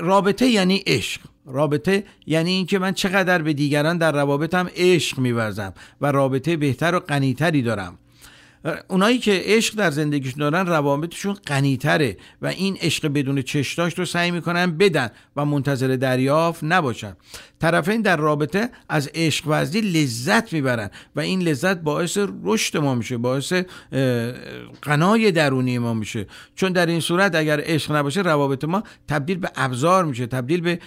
[0.00, 1.20] رابطه یعنی عشق.
[1.46, 7.00] رابطه یعنی اینکه من چقدر به دیگران در روابطم عشق میورزم و رابطه بهتر و
[7.00, 7.98] غنیتری دارم.
[8.88, 14.30] اونایی که عشق در زندگیشون دارن روابطشون غنیتره و این عشق بدون چشتاش رو سعی
[14.30, 17.16] می‌کنن بدن و منتظر دریافت نباشن.
[17.60, 23.16] طرفین در رابطه از عشق ورزی لذت می‌برن و این لذت باعث رشد ما میشه
[23.16, 23.52] باعث
[24.82, 26.26] قنای درونی ما میشه.
[26.54, 30.78] چون در این صورت اگر عشق نباشه روابط ما تبدیل به ابزار میشه تبدیل به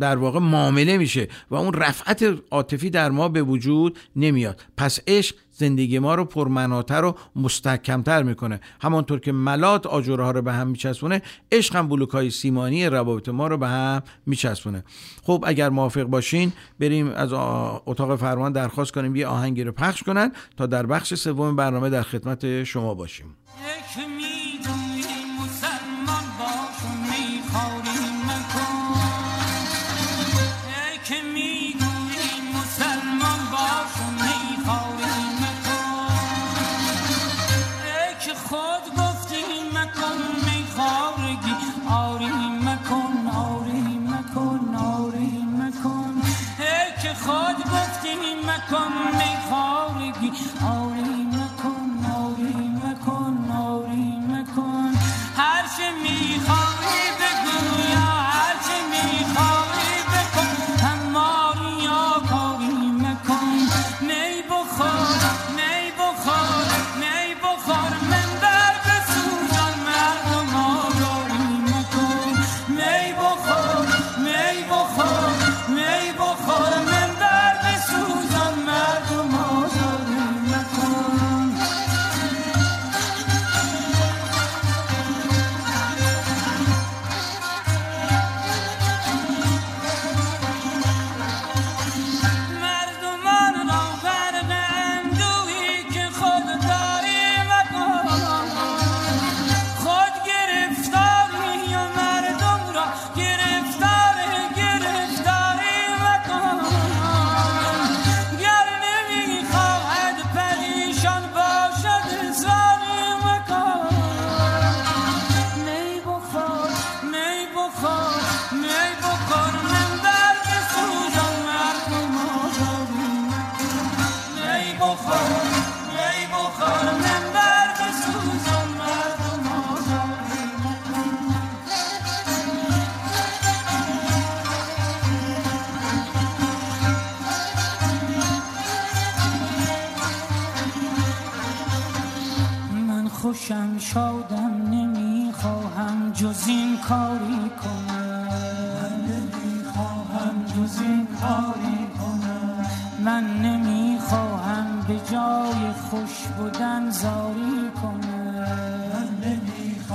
[0.00, 4.60] در واقع معامله میشه و اون رفعت عاطفی در ما به وجود نمیاد.
[4.76, 8.60] پس عشق زندگی ما رو پرمناتر و مستحکمتر می‌کنه.
[8.80, 13.28] همانطور که ملات آجوره ها رو به هم میچسبونه عشق هم بلوک های سیمانی روابط
[13.28, 14.84] ما رو به هم میچسبونه.
[15.22, 17.32] خب اگر موافق باشین بریم از
[17.86, 22.02] اتاق فرمان درخواست کنیم یه آهنگی رو پخش کنن تا در بخش سوم برنامه در
[22.02, 23.36] خدمت شما باشیم.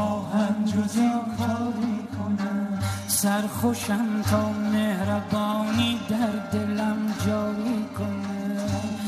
[0.01, 8.31] نمی‌خواهم جز این کاری کنم سرخوشم تا مهربانی در دلم جاری کنم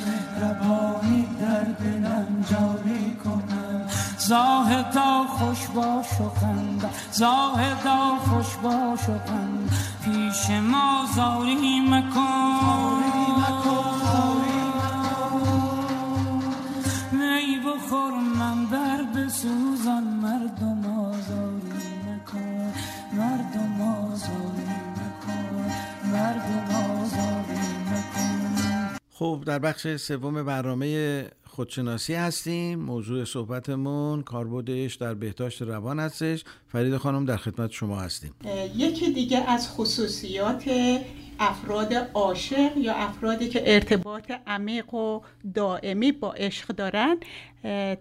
[0.06, 3.82] مهربانی در دلم جاری کنم
[4.18, 6.90] زاهدا خوش باش و خنده.
[7.12, 9.74] زاهدا خوش باش و خنده.
[10.06, 13.04] پیش ما زاری مکن.
[17.12, 20.13] می بخور من بر بسوزان
[29.24, 32.80] خب در بخش سوم برنامه خودشناسی هستیم.
[32.80, 36.44] موضوع صحبتمون کاربردش در بهداشت روان هستش.
[36.68, 38.36] فرید خانم در خدمت شما هستیم.
[38.76, 40.64] یکی دیگه از خصوصیات
[41.40, 45.22] افراد عاشق یا افرادی که ارتباط عمیق و
[45.54, 47.18] دائمی با عشق دارن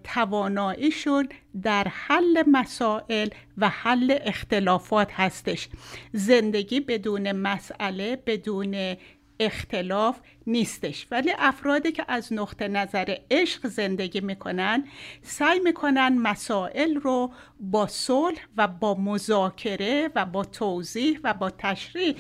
[0.05, 1.29] تواناییشون
[1.63, 5.69] در حل مسائل و حل اختلافات هستش.
[6.13, 8.97] زندگی بدون مسئله بدون
[9.41, 11.07] اختلاف نیستش.
[11.11, 14.85] ولی افرادی که از نقطه نظر عشق زندگی می‌کنن
[15.23, 22.15] سعی می‌کنن مسائل رو با صلح و با مذاکره و با توضیح و با تشریح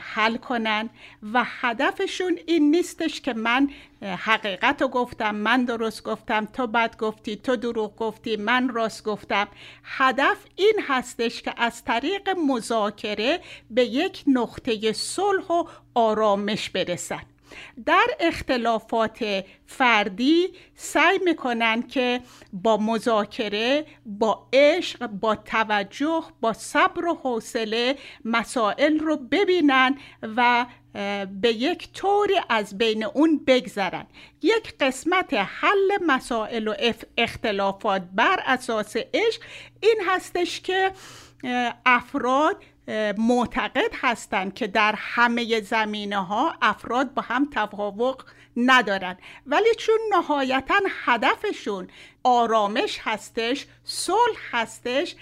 [0.00, 0.90] حل کنن.
[1.32, 3.70] و هدفشون این نیستش که من
[4.02, 9.48] حقیقت رو گفتم من درست گفتم تو بد گفتی تو دروغ گفتی من راست گفتم.
[9.84, 13.40] هدف این هستش که از طریق مذاکره
[13.70, 15.64] به یک نقطه صلح و
[15.94, 17.22] آرامش برسن.
[17.86, 22.20] در اختلافات فردی سعی می‌کنن که
[22.52, 29.98] با مذاکره با عشق با توجه با صبر و حوصله مسائل رو ببینن
[30.36, 30.66] و
[31.40, 34.06] به یک طوری از بین اون بگذرن.
[34.42, 36.74] یک قسمت حل مسائل و
[37.16, 39.42] اختلافات بر اساس عشق
[39.80, 40.92] این هستش که
[41.86, 42.56] افراد
[43.18, 48.22] معتقد هستند که در همه زمینه ها افراد با هم توافق
[48.56, 49.16] ندارن
[49.46, 51.88] ولی چون نهایتا هدفشون
[52.24, 55.16] آرامش هستش صلح هستش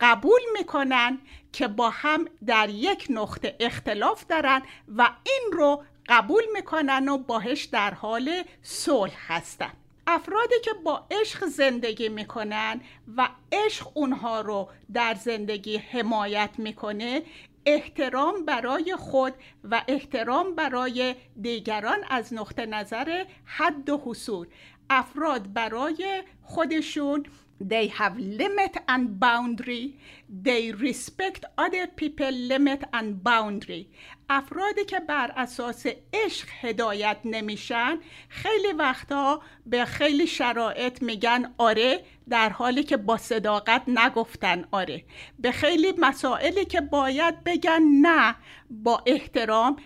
[0.00, 1.18] قبول می‌کنن
[1.52, 4.62] که با هم در یک نقطه اختلاف دارن
[4.96, 9.72] و این رو قبول می‌کنن و باهش در حال صلح هستن.
[10.06, 12.80] افرادی که با عشق زندگی می‌کنن
[13.16, 17.22] و عشق اونها رو در زندگی حمایت می‌کنه
[17.66, 19.34] احترام برای خود
[19.64, 24.46] و احترام برای دیگران از نقطه نظر حد و حصول.
[24.90, 27.26] افراد برای خودشون
[27.60, 29.94] they have limit and boundary.
[30.42, 33.84] They respect other people limit and boundary.
[34.30, 37.98] افرادی که بر اساس عشق هدایت نمیشن
[38.28, 45.04] خیلی وقتا به خیلی شرایط میگن آره در حالی که با صداقت نگفتن آره.
[45.38, 48.34] به خیلی مسائلی که باید بگن نه
[48.70, 49.76] با احترام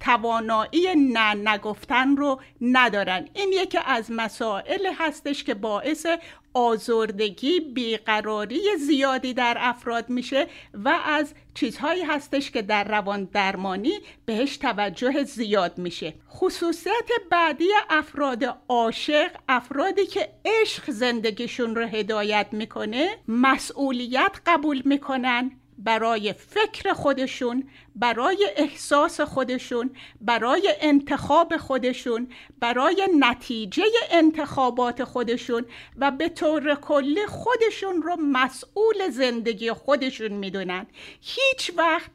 [0.00, 3.28] توانایی نه نگفتن رو ندارن.
[3.34, 6.06] این یکی از مسائل هستش که باعث
[6.54, 13.92] آزردگی بیقراری زیادی در افراد میشه و از چیزهایی هستش که در روان درمانی
[14.26, 16.14] بهش توجه زیاد میشه.
[16.30, 26.32] خصوصیت بعدی افراد عاشق افرادی که عشق زندگیشون رو هدایت می‌کنه مسئولیت قبول می‌کنن برای
[26.32, 32.28] فکر خودشون برای احساس خودشون برای انتخاب خودشون
[32.60, 35.64] برای نتیجه انتخابات خودشون
[35.96, 40.86] و به طور کلی خودشون رو مسئول زندگی خودشون می‌دونن.
[41.20, 42.10] هیچ وقت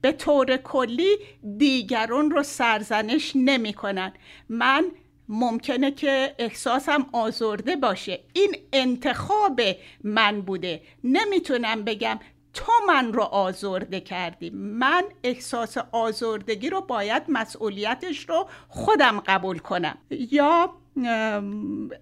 [0.00, 1.16] به طور کلی
[1.58, 4.12] دیگران رو سرزنش نمی‌کنن
[4.48, 4.84] من
[5.28, 8.20] ممکنه که احساسم آزرده باشه.
[8.32, 9.60] این انتخاب
[10.04, 10.82] من بوده.
[11.04, 12.18] نمی‌تونم بگم
[12.54, 14.50] تو من رو آزرده کردی.
[14.50, 19.98] من احساس آزردگی رو باید مسئولیتش رو خودم قبول کنم.
[20.10, 20.70] یا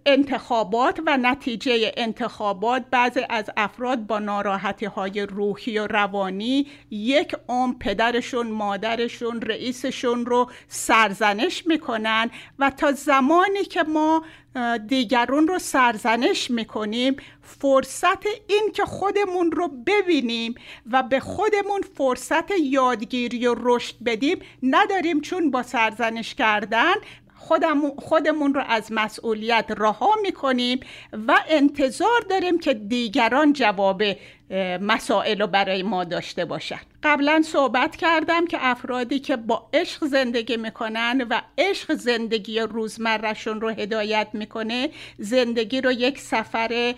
[0.06, 7.74] انتخابات و نتیجه انتخابات بعضی از افراد با ناراحتی های روحی و روانی یک عمر
[7.80, 14.22] پدرشون مادرشون رئیسشون رو سرزنش می‌کنن و تا زمانی که ما
[14.86, 20.54] دیگرون رو سرزنش می‌کنیم فرصت این که خودمون رو ببینیم
[20.90, 26.94] و به خودمون فرصت یادگیری و رشد بدیم نداریم چون با سرزنش کردن
[27.98, 30.80] خودمون رو از مسئولیت رها می‌کنیم
[31.28, 34.02] و انتظار داریم که دیگران جواب
[34.80, 36.80] مسائل رو برای ما داشته باشن.
[37.02, 43.68] قبلا صحبت کردم که افرادی که با عشق زندگی می‌کنن و عشق زندگی روزمرهشون رو
[43.68, 46.94] هدایت می‌کنه زندگی رو یک سفر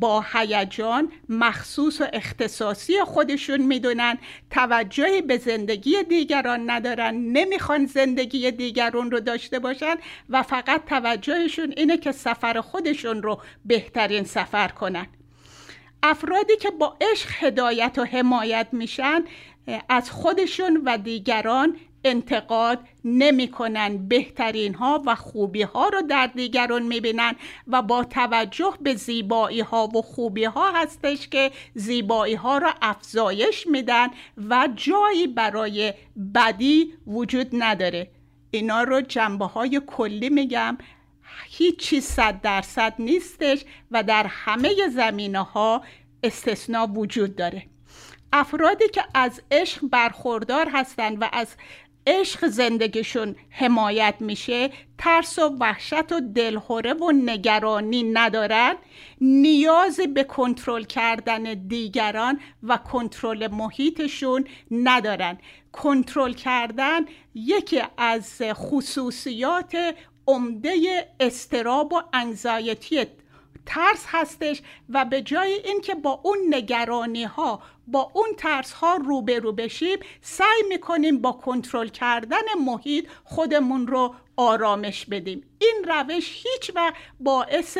[0.00, 4.18] با هیجان مخصوص و اختصاصی خودشون می‌دونن.
[4.50, 9.94] توجهی به زندگی دیگران ندارن نمی‌خوان زندگی دیگران رو داشته باشن
[10.28, 15.06] و فقط توجهشون اینه که سفر خودشون رو بهترین سفر کنن.
[16.02, 19.24] افرادی که با عشق هدایت و حمایت میشن
[19.88, 24.08] از خودشون و دیگران انتقاد نمی‌کنن.
[24.08, 27.32] بهترین ها و خوبی ها رو در دیگران می‌بینن
[27.66, 33.66] و با توجه به زیبایی ها و خوبی ها هستش که زیبایی ها را افزایش
[33.66, 34.08] میدن
[34.48, 35.94] و جایی برای
[36.34, 38.10] بدی وجود نداره.
[38.50, 40.78] اینا رو جنبه های کلی میگم.
[41.60, 45.82] هیچ چیز صد درصد نیستش و در همه زمینه ها
[46.22, 47.66] استثناء وجود داره.
[48.32, 51.48] افرادی که از عشق برخوردار هستند و از
[52.06, 58.74] عشق زندگیشون حمایت میشه ترس و وحشت و دلهوره و نگرانی ندارن.
[59.20, 65.38] نیاز به کنترل کردن دیگران و کنترل محیطشون ندارن.
[65.72, 67.00] کنترل کردن
[67.34, 69.94] یکی از خصوصیات
[70.30, 73.06] عمده استراب و انزایتی
[73.66, 79.52] ترس هستش و به جای اینکه با اون نگرانی ها با اون ترس ها روبرو
[79.52, 85.42] بشیم سعی می‌کنیم با کنترل کردن محیط خودمون رو آرامش بدیم.
[85.58, 87.78] این روش هیچ وقت باعث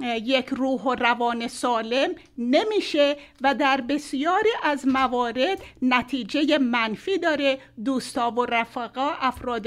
[0.00, 7.58] یک روح و روان سالم نمیشه و در بسیاری از موارد نتیجه منفی داره.
[7.84, 9.66] دوستا و رفقا افراد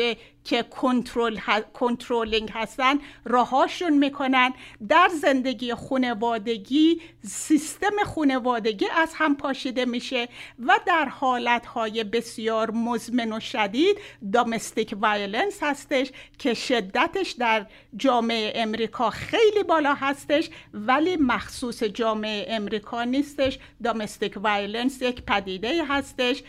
[0.49, 1.37] که کنترل
[1.73, 4.53] controlling هستن رهاشون می‌کنن.
[4.89, 10.27] در زندگی خانوادگی سیستم خانوادگی از هم پاشیده میشه
[10.59, 13.97] و در حالتهای بسیار مزمن و شدید
[14.33, 23.03] domestic violence هستش که شدتش در جامعه امریکا خیلی بالا هستش ولی مخصوص جامعه امریکا
[23.03, 23.59] نیستش.
[23.83, 26.43] domestic violence یک پدیده هستش.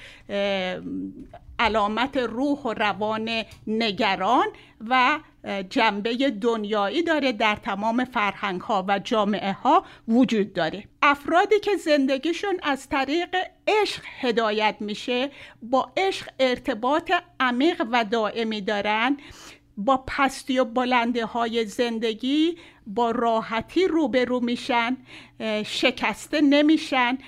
[1.60, 4.46] علامت روح و روان نگران
[4.88, 5.18] و
[5.70, 10.84] جنبه دنیایی داره در تمام فرهنگ ها و جامعه ها وجود داره.
[11.02, 13.36] افرادی که زندگیشون از طریق
[13.68, 15.30] عشق هدایت میشه
[15.62, 19.16] با عشق ارتباط عمیق و دائمی دارن
[19.76, 22.56] با پستی و بلنده های زندگی
[22.86, 24.96] با راحتی روبرو میشن
[25.64, 27.18] شکسته نمیشن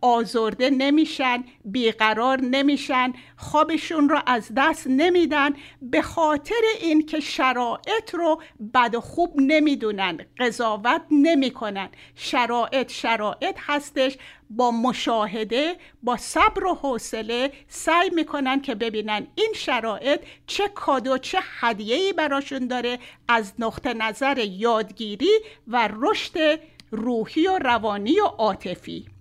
[0.00, 5.50] آزرده نمیشن بیقرار نمیشن خوابشون رو از دست نمیدن
[5.82, 8.42] به خاطر اینکه شرایط رو
[8.74, 11.88] بد و خوب نمی‌دونن قضاوت نمی‌کنن.
[12.14, 14.16] شرایط شرایط هستش
[14.50, 21.38] با مشاهده با صبر و حوصله سعی می‌کنن که ببینن این شرایط چه کادو چه
[21.60, 26.60] هدیه‌ای براشون داره از نقطه نظر یادگیری و رشد
[26.90, 29.13] روحی و روانی و عاطفی.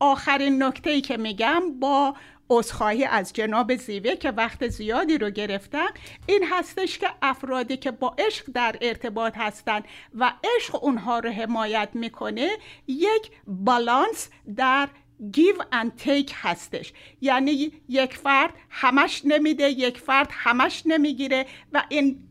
[0.00, 2.14] آخرین نکته ای که میگم با
[2.50, 5.86] عذرخواهی از جناب زیوه که وقت زیادی رو گرفتن
[6.26, 9.84] این هستش که افرادی که با عشق در ارتباط هستند
[10.14, 12.50] و عشق اونها رو حمایت می‌کنه
[12.86, 14.88] یک بالانس در
[15.32, 16.92] give and take هستش.
[17.20, 22.28] یعنی یک فرد همش نمیده یک فرد همش نمی‌گیره و این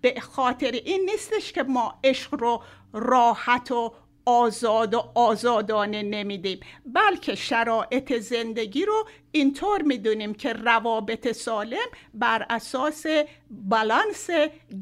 [0.00, 3.94] به خاطر این نیستش که ما عشق رو راحت و
[4.30, 6.60] آزاد و آزادانه نمیدیم.
[6.86, 13.06] بلکه شرایط زندگی رو اینطور می‌دونیم که روابط سالم بر اساس
[13.50, 14.30] بالانس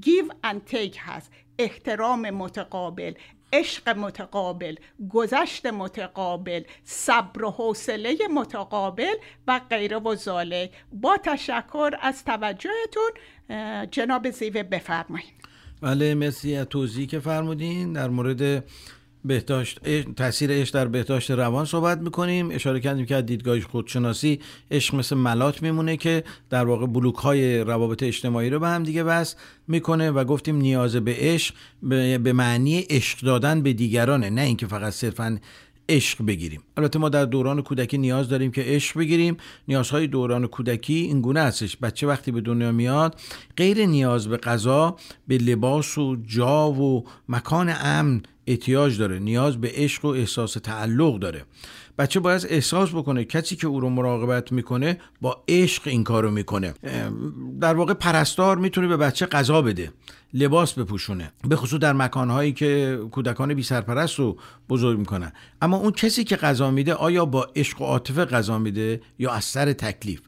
[0.03, 1.33] give and take هست.
[1.59, 3.13] احترام متقابل
[3.53, 4.75] عشق متقابل
[5.11, 9.15] گذشت متقابل صبر و حوصله متقابل
[9.47, 10.71] و غیره و زاله.
[10.93, 13.11] با تشکر از توجهتون
[13.91, 15.35] جناب زیوه بفرمایید.
[15.83, 17.93] بله مرسی از توضیحی که فرمودین.
[17.93, 18.65] در مورد
[19.25, 19.81] بهداشت
[20.17, 22.51] تاثیر عشق در بهداشت روان صحبت می‌کنیم.
[22.51, 24.41] اشاره کردیم که از دیدگاه خودشناسی
[24.71, 29.05] عشق مثل ملات میمونه که در واقع بلوک های روابط اجتماعی رو به هم دیگه
[29.05, 29.37] بس
[29.69, 31.55] می‌کنه و گفتیم نیاز به عشق
[32.23, 34.31] به معنی عشق دادن به دیگرانه.
[34.31, 35.39] نه اینکه فقط صرفا
[35.89, 36.63] عشق بگیریم.
[36.77, 39.37] البته ما در دوران کودکی نیاز داریم که عشق بگیریم.
[39.69, 41.77] نیازهای دوران کودکی این گونه هستش.
[41.77, 43.21] بچه وقتی به دنیا میاد
[43.57, 44.97] غیر نیاز به غذا
[45.29, 49.19] به لباس و جا و مکان امن احتیاج داره.
[49.19, 51.45] نیاز به عشق و احساس تعلق داره.
[51.99, 56.75] بچه باید احساس بکنه کسی که او رو مراقبت می‌کنه با عشق این کارو می‌کنه.
[57.61, 59.93] در واقع پرستار می‌تونه به بچه غذا بده
[60.35, 64.39] لباس بپوشونه به خصوص در مکانهایی که کودکان بی سرپرست رو
[64.69, 65.33] بزرگ می‌کنن.
[65.63, 69.45] اما اون کسی که غذا میده آیا با عشق و عاطفه غذا میده یا از
[69.45, 70.21] سر تکلیف؟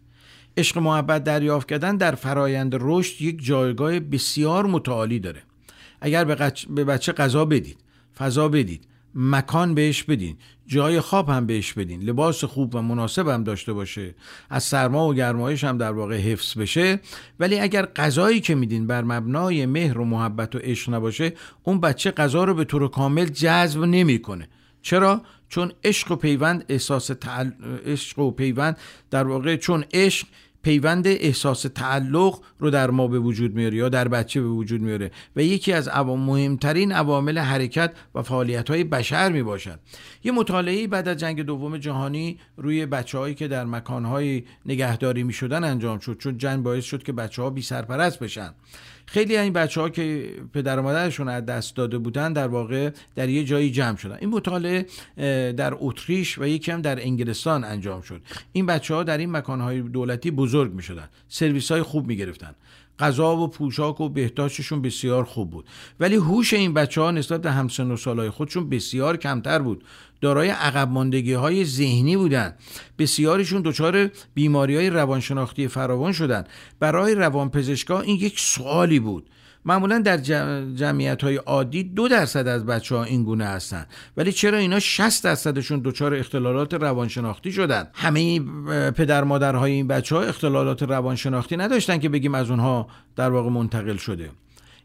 [0.57, 5.43] عشق محبت دریافت کردن در فرایند رشد یک جایگاه بسیار متعالی داره.
[6.01, 6.25] اگر
[6.71, 7.79] به بچه غذا بدید
[8.19, 10.37] فضا بدید مکان بهش بدین.
[10.67, 12.03] جای خواب هم بهش بدین.
[12.03, 14.15] لباس خوب و مناسب هم داشته باشه.
[14.51, 17.01] از سرما و گرمایش هم در واقع حفظ بشه.
[17.41, 21.33] ولی اگر غذایی که میدین بر مبنای مهر و محبت و عشق نباشه
[21.63, 24.49] اون بچه غذا رو به طور کامل جذب نمی‌کنه.
[24.83, 27.51] چرا؟ چون عشق و پیوند احساس تعل...
[27.87, 28.77] عشق و پیوند
[29.11, 30.27] در واقع چون عشق
[30.63, 35.11] پیوند احساس تعلق رو در ما به وجود میاره یا در بچه به وجود میاره
[35.37, 39.81] و یکی از مهمترین عوامل حرکت و فعالیت های بشر می باشد
[40.25, 45.23] یه مطالعه بعد از جنگ دوم جهانی روی بچه هایی که در مکان های نگهداری
[45.23, 48.55] می شدن انجام شد چون جنگ باعث شد که بچه ها بی سرپرست بشن.
[49.13, 53.29] خیلی این بچه ها که پدر و مادرشون از دست داده بودن در واقع در
[53.29, 54.17] یه جایی جمع شدن.
[54.21, 54.87] این مطالعه
[55.53, 58.21] در اتریش و یکی هم در انگلستان انجام شد.
[58.53, 62.55] این بچه ها در این مکانهای دولتی بزرگ می شدن سرویس های خوب می گرفتن
[62.99, 65.65] غذا و پوشاک و بهداشتشون بسیار خوب بود.
[66.01, 69.85] ولی هوش این بچه ها نسبت به همسن و سالهای خودشون بسیار کمتر بود.
[70.21, 72.59] دارای عقب ماندگی های ذهنی بودند.
[72.99, 76.49] بسیاریشون دچار بیماری های روانشناختی فراوان شدند.
[76.81, 79.31] برای روانپزشکا این یک سوالی بود.
[79.65, 80.17] معمولا در
[80.77, 83.87] جمعیت های عادی دو درصد از بچه ها این گونه هستند.
[84.17, 88.41] ولی چرا اینا 60 درصدشون دچار اختلالات روانشناختی شدن همه
[88.91, 93.97] پدر مادرهای این بچه ها اختلالات روانشناختی نداشتن که بگیم از اونها در واقع منتقل
[93.97, 94.31] شده.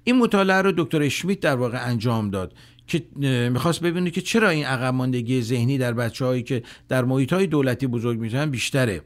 [0.04, 2.54] این مطالعه رو دکتر اشمیت در واقع انجام داد.
[2.88, 3.04] که
[3.50, 7.48] می‌خواست ببینه که چرا این عقب ماندگی ذهنی در بچه هایی که در محیط های
[7.48, 9.02] دولتی بزرگ میشن بیشتره.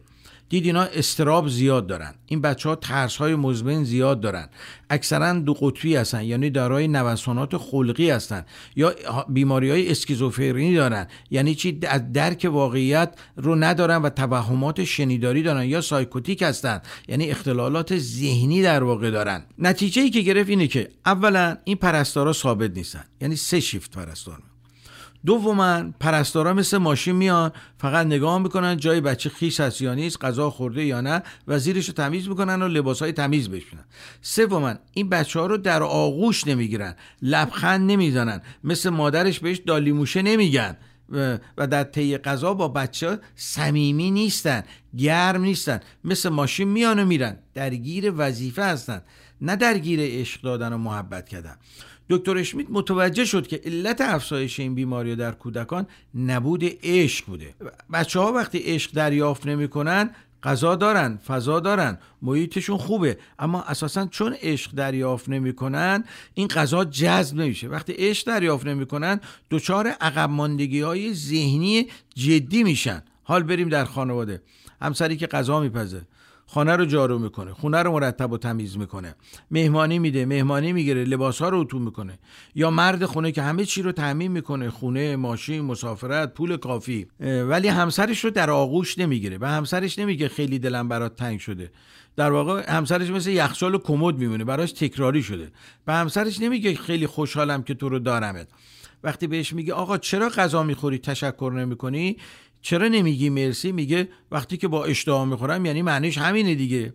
[0.50, 2.14] دید اینا استراب زیاد دارن.
[2.26, 4.50] این بچه ها ترس های مزمن زیاد دارن.
[4.90, 8.46] اکثرا دو قطبی هستن یعنی دارای نوسانات خلقی هستن
[8.76, 8.96] یا
[9.30, 11.08] بیماری های اسکیزوفرنی دارن.
[11.32, 16.82] یعنی چی؟ از درک واقعیت رو ندارن و توهمات شنیداری دارن یا سایکوتیک هستن.
[17.08, 19.46] یعنی اختلالات ذهنی در واقع دارن.
[19.60, 23.04] نتیجه ای که گرفت اینه که اولا این پرستارا ثابت نیستن.
[23.22, 24.49] یعنی سه شیفت پرستار
[25.26, 30.50] دوما پرستارا مثل ماشین میان فقط نگاه می‌کنن جای بچه خیس هست یا نیست غذا
[30.50, 33.84] خورده یا نه و زیرش رو تمیز می‌کنن و لباس های تمیز بشونن.
[34.22, 40.78] سوما این بچه ها رو در آغوش نمی‌گیرن لبخند نمی‌زنن مثل مادرش بهش دالیموشه نمیگن.
[41.58, 44.64] و در طی غذا با بچه صمیمی نیستن
[44.98, 47.38] گرم نیستن مثل ماشین میان و میرن.
[47.54, 49.02] درگیر وظیفه هستن
[49.42, 51.56] نه درگیر عشق دادن و محبت کردن.
[52.10, 57.56] دکتر اشمیت متوجه شد که علت افزایش این بیماری در کودکان نبود عشق بوده.
[57.94, 60.10] بچه ها وقتی عشق دریافت نمی‌کنن
[60.44, 63.18] غذا دارن فضا دارن محیطشون خوبه.
[63.40, 66.04] اما اساسا چون عشق دریافت نمی‌کنن
[66.34, 67.68] این غذا جذب نمیشه.
[67.68, 69.20] وقتی عشق دریافت نمی‌کنن
[69.52, 73.04] دچار عقب ماندگی های ذهنی جدی میشن.
[73.24, 74.42] حال بریم در خانواده.
[74.82, 76.02] همسری که غذا میپزه.
[76.52, 79.16] خانه رو جارو می‌کنه خونه رو مرتب و تمیز می‌کنه.
[79.52, 82.20] مهمانی میده مهمانی می‌گیره لباس ها رو اتو می‌کنه.
[82.56, 87.08] یا مرد خونه که همه چی رو تعمین می‌کنه خونه ماشین مسافرت پول کافی.
[87.20, 91.72] ولی همسرش رو در آغوش نمی‌گیره و همسرش نمیگه خیلی دلم برات تنگ شده.
[92.16, 95.52] در واقع همسرش مثل یخچال و کمد میمونه براش تکراری شده.
[95.86, 98.48] به همسرش نمیگه خیلی خوشحالم که تو رو دارمت.
[99.04, 102.18] وقتی بهش میگه آقا چرا غذا می‌خوری؟ تشکر نمی‌کنی؟
[102.62, 106.94] چرا نمیگی مرسی؟ میگه وقتی که با اشتها می‌خورم یعنی معنیش همینه دیگه.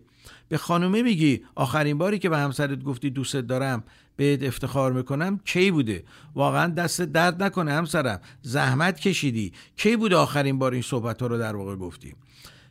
[0.49, 3.83] به خانومه میگی آخرین باری که به همسرت گفتی دوست دارم
[4.15, 6.03] بهت افتخار می‌کنم کی بوده؟
[6.35, 8.21] واقعا دست درد نکنه همسرم.
[8.41, 9.53] زحمت کشیدی.
[9.77, 12.13] کی بوده آخرین بار این صحبت ها رو در واقع گفتی؟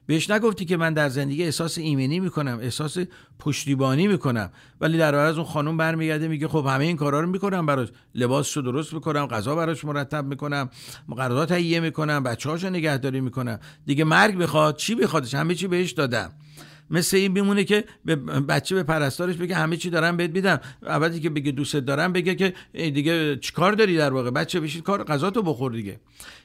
[0.07, 2.99] بهش نگفتی که من در زندگی احساس ایمنی می‌کنم احساس
[3.39, 4.51] پشتیبانی می‌کنم.
[4.81, 7.89] ولی در از اون خانم برمیگرده میگه خب همه این کارا رو می‌کنم براش.
[8.15, 10.71] لباسشو درست می‌کنم غذا براش مرتب می‌کنم
[11.09, 13.59] مقررات تهیه می‌کنم بچه‌هاشو نگهداری می‌کنم.
[13.87, 16.33] دیگه مرگ بخواد چی بخوادش؟ همه چی بهش دادم.
[16.91, 20.61] مثل این بمونه که به بچه به پرستارش بگه همه چی دارم بهت میدم.
[20.83, 25.05] اولی که بگه دوست دارم بگه که دیگه چیکار داری در واقع؟ بچه بشید کار
[25.05, 26.01] غذا تو بخور دیگه.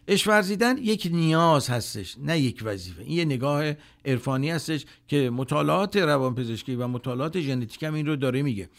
[0.07, 3.03] اش ورزیدن یک نیاز هستش نه یک وظیفه.
[3.03, 3.73] این یه نگاه
[4.05, 8.69] عرفانی هستش که مطالعات روانپزشکی و مطالعات ژنتیک هم این رو داره میگه.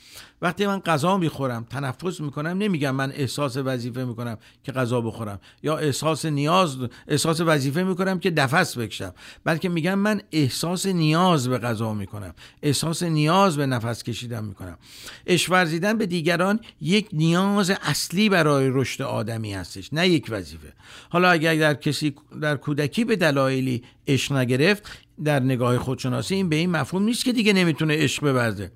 [0.42, 5.76] وقتی من غذا می‌خورم تنفس می‌کنم نمیگم من احساس وظیفه می‌کنم که غذا بخورم یا
[5.76, 6.76] احساس نیاز
[7.08, 9.14] احساس وظیفه می‌کنم که نفس بکشم
[9.44, 14.78] بلکه میگم من احساس نیاز به غذا می‌کنم احساس نیاز به نفس کشیدن می‌کنم.
[15.26, 20.72] عشق ورزیدن به دیگران یک نیاز اصلی برای رشد آدمی هستش نه یک وظیفه.
[21.08, 24.82] حالا اگر در کسی در کودکی به دلایلی عشق نگرفت
[25.24, 28.72] در نگاه خودشناسی این به این مفهوم نیست که دیگه نمی‌تونه عشق بورزه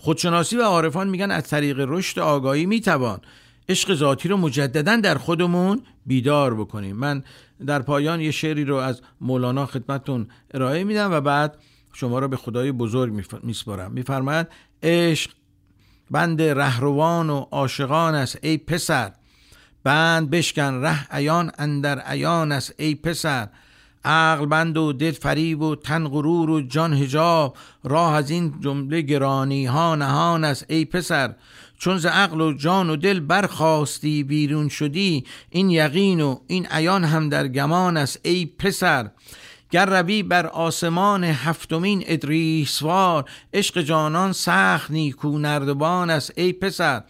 [0.00, 3.20] خودشناسی و عارفان میگن از طریق رشد آگاهی می‌توان
[3.68, 6.96] عشق ذاتی رو مجددا در خودمون بیدار بکنیم.
[6.96, 7.22] من
[7.66, 11.58] در پایان یه شعری رو از مولانا خدمتون ارائه میدم و بعد
[11.92, 13.92] شما رو به خدای بزرگ میسپارم.
[13.92, 14.46] میفرماید
[14.82, 15.30] عشق
[16.10, 19.12] بند رهروان و عاشقان است ای پسر.
[19.84, 23.48] بند بشکن ره عیان اندر عیان است ای پسر.
[24.04, 29.00] عقل بند و دل فریب و تن غرور و جان هجاب راه از این جمله
[29.00, 31.34] گرانی ها نهان است ای پسر.
[31.78, 37.04] چون ز عقل و جان و دل برخواستی بیرون شدی این یقین و این عیان
[37.04, 39.10] هم در گمان است ای پسر.
[39.70, 43.24] گر روی بر آسمان هفتمین ادریسوار
[43.54, 47.02] عشق جانان سخت نیکو نردبان است ای پسر.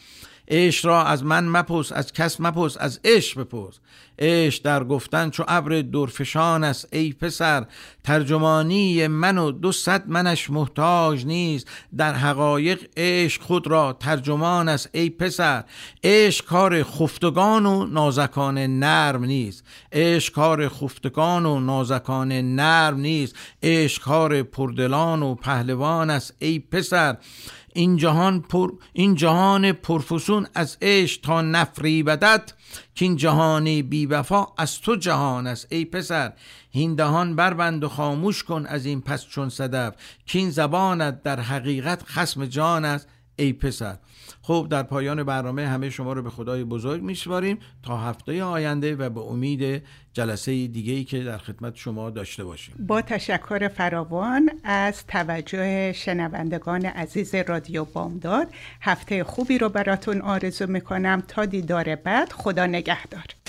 [0.49, 3.81] عشق را از من مپرس از کس مپرس از عشق بپرس.
[4.21, 7.67] عشق در گفتن چو ابر درفشان است ای پسر
[8.05, 11.69] ترجمانی من و دو صد منش محتاج نیست.
[11.97, 15.65] در حقایق عشق خود را ترجمان است ای پسر.
[16.05, 19.65] عشق کار خفتگان و نازکان نرم نیست.
[19.93, 23.35] عشق کار خفتگان و نازکان نرم نیست.
[23.63, 27.17] عشق کار پردلان و پهلوان است ای پسر.
[27.75, 32.53] این جهان پر این جهان پرفسون از عشق تا نفری بدت
[32.95, 36.33] که این جهان بی وفا از تو جهان است ای پسر.
[36.71, 39.95] هین دهان بربند و خاموش کن از این پس چون صدف.
[40.27, 43.99] که این زبانت در حقیقت خسم جان است ای پسر.
[44.43, 49.11] خب در پایان برنامه همه شما رو به خدای بزرگ میشواریم تا هفته آینده و
[49.11, 49.83] به امید
[50.13, 52.75] جلسه دیگه ای که در خدمت شما داشته باشیم.
[52.79, 58.49] با تشکر فراوان از توجه شنوندگان عزیز رادیو بامداد
[58.81, 62.33] هفته خوبی رو براتون آرزو می‌کنم تا دیدار بعد.
[62.33, 63.25] خدا نگهدار.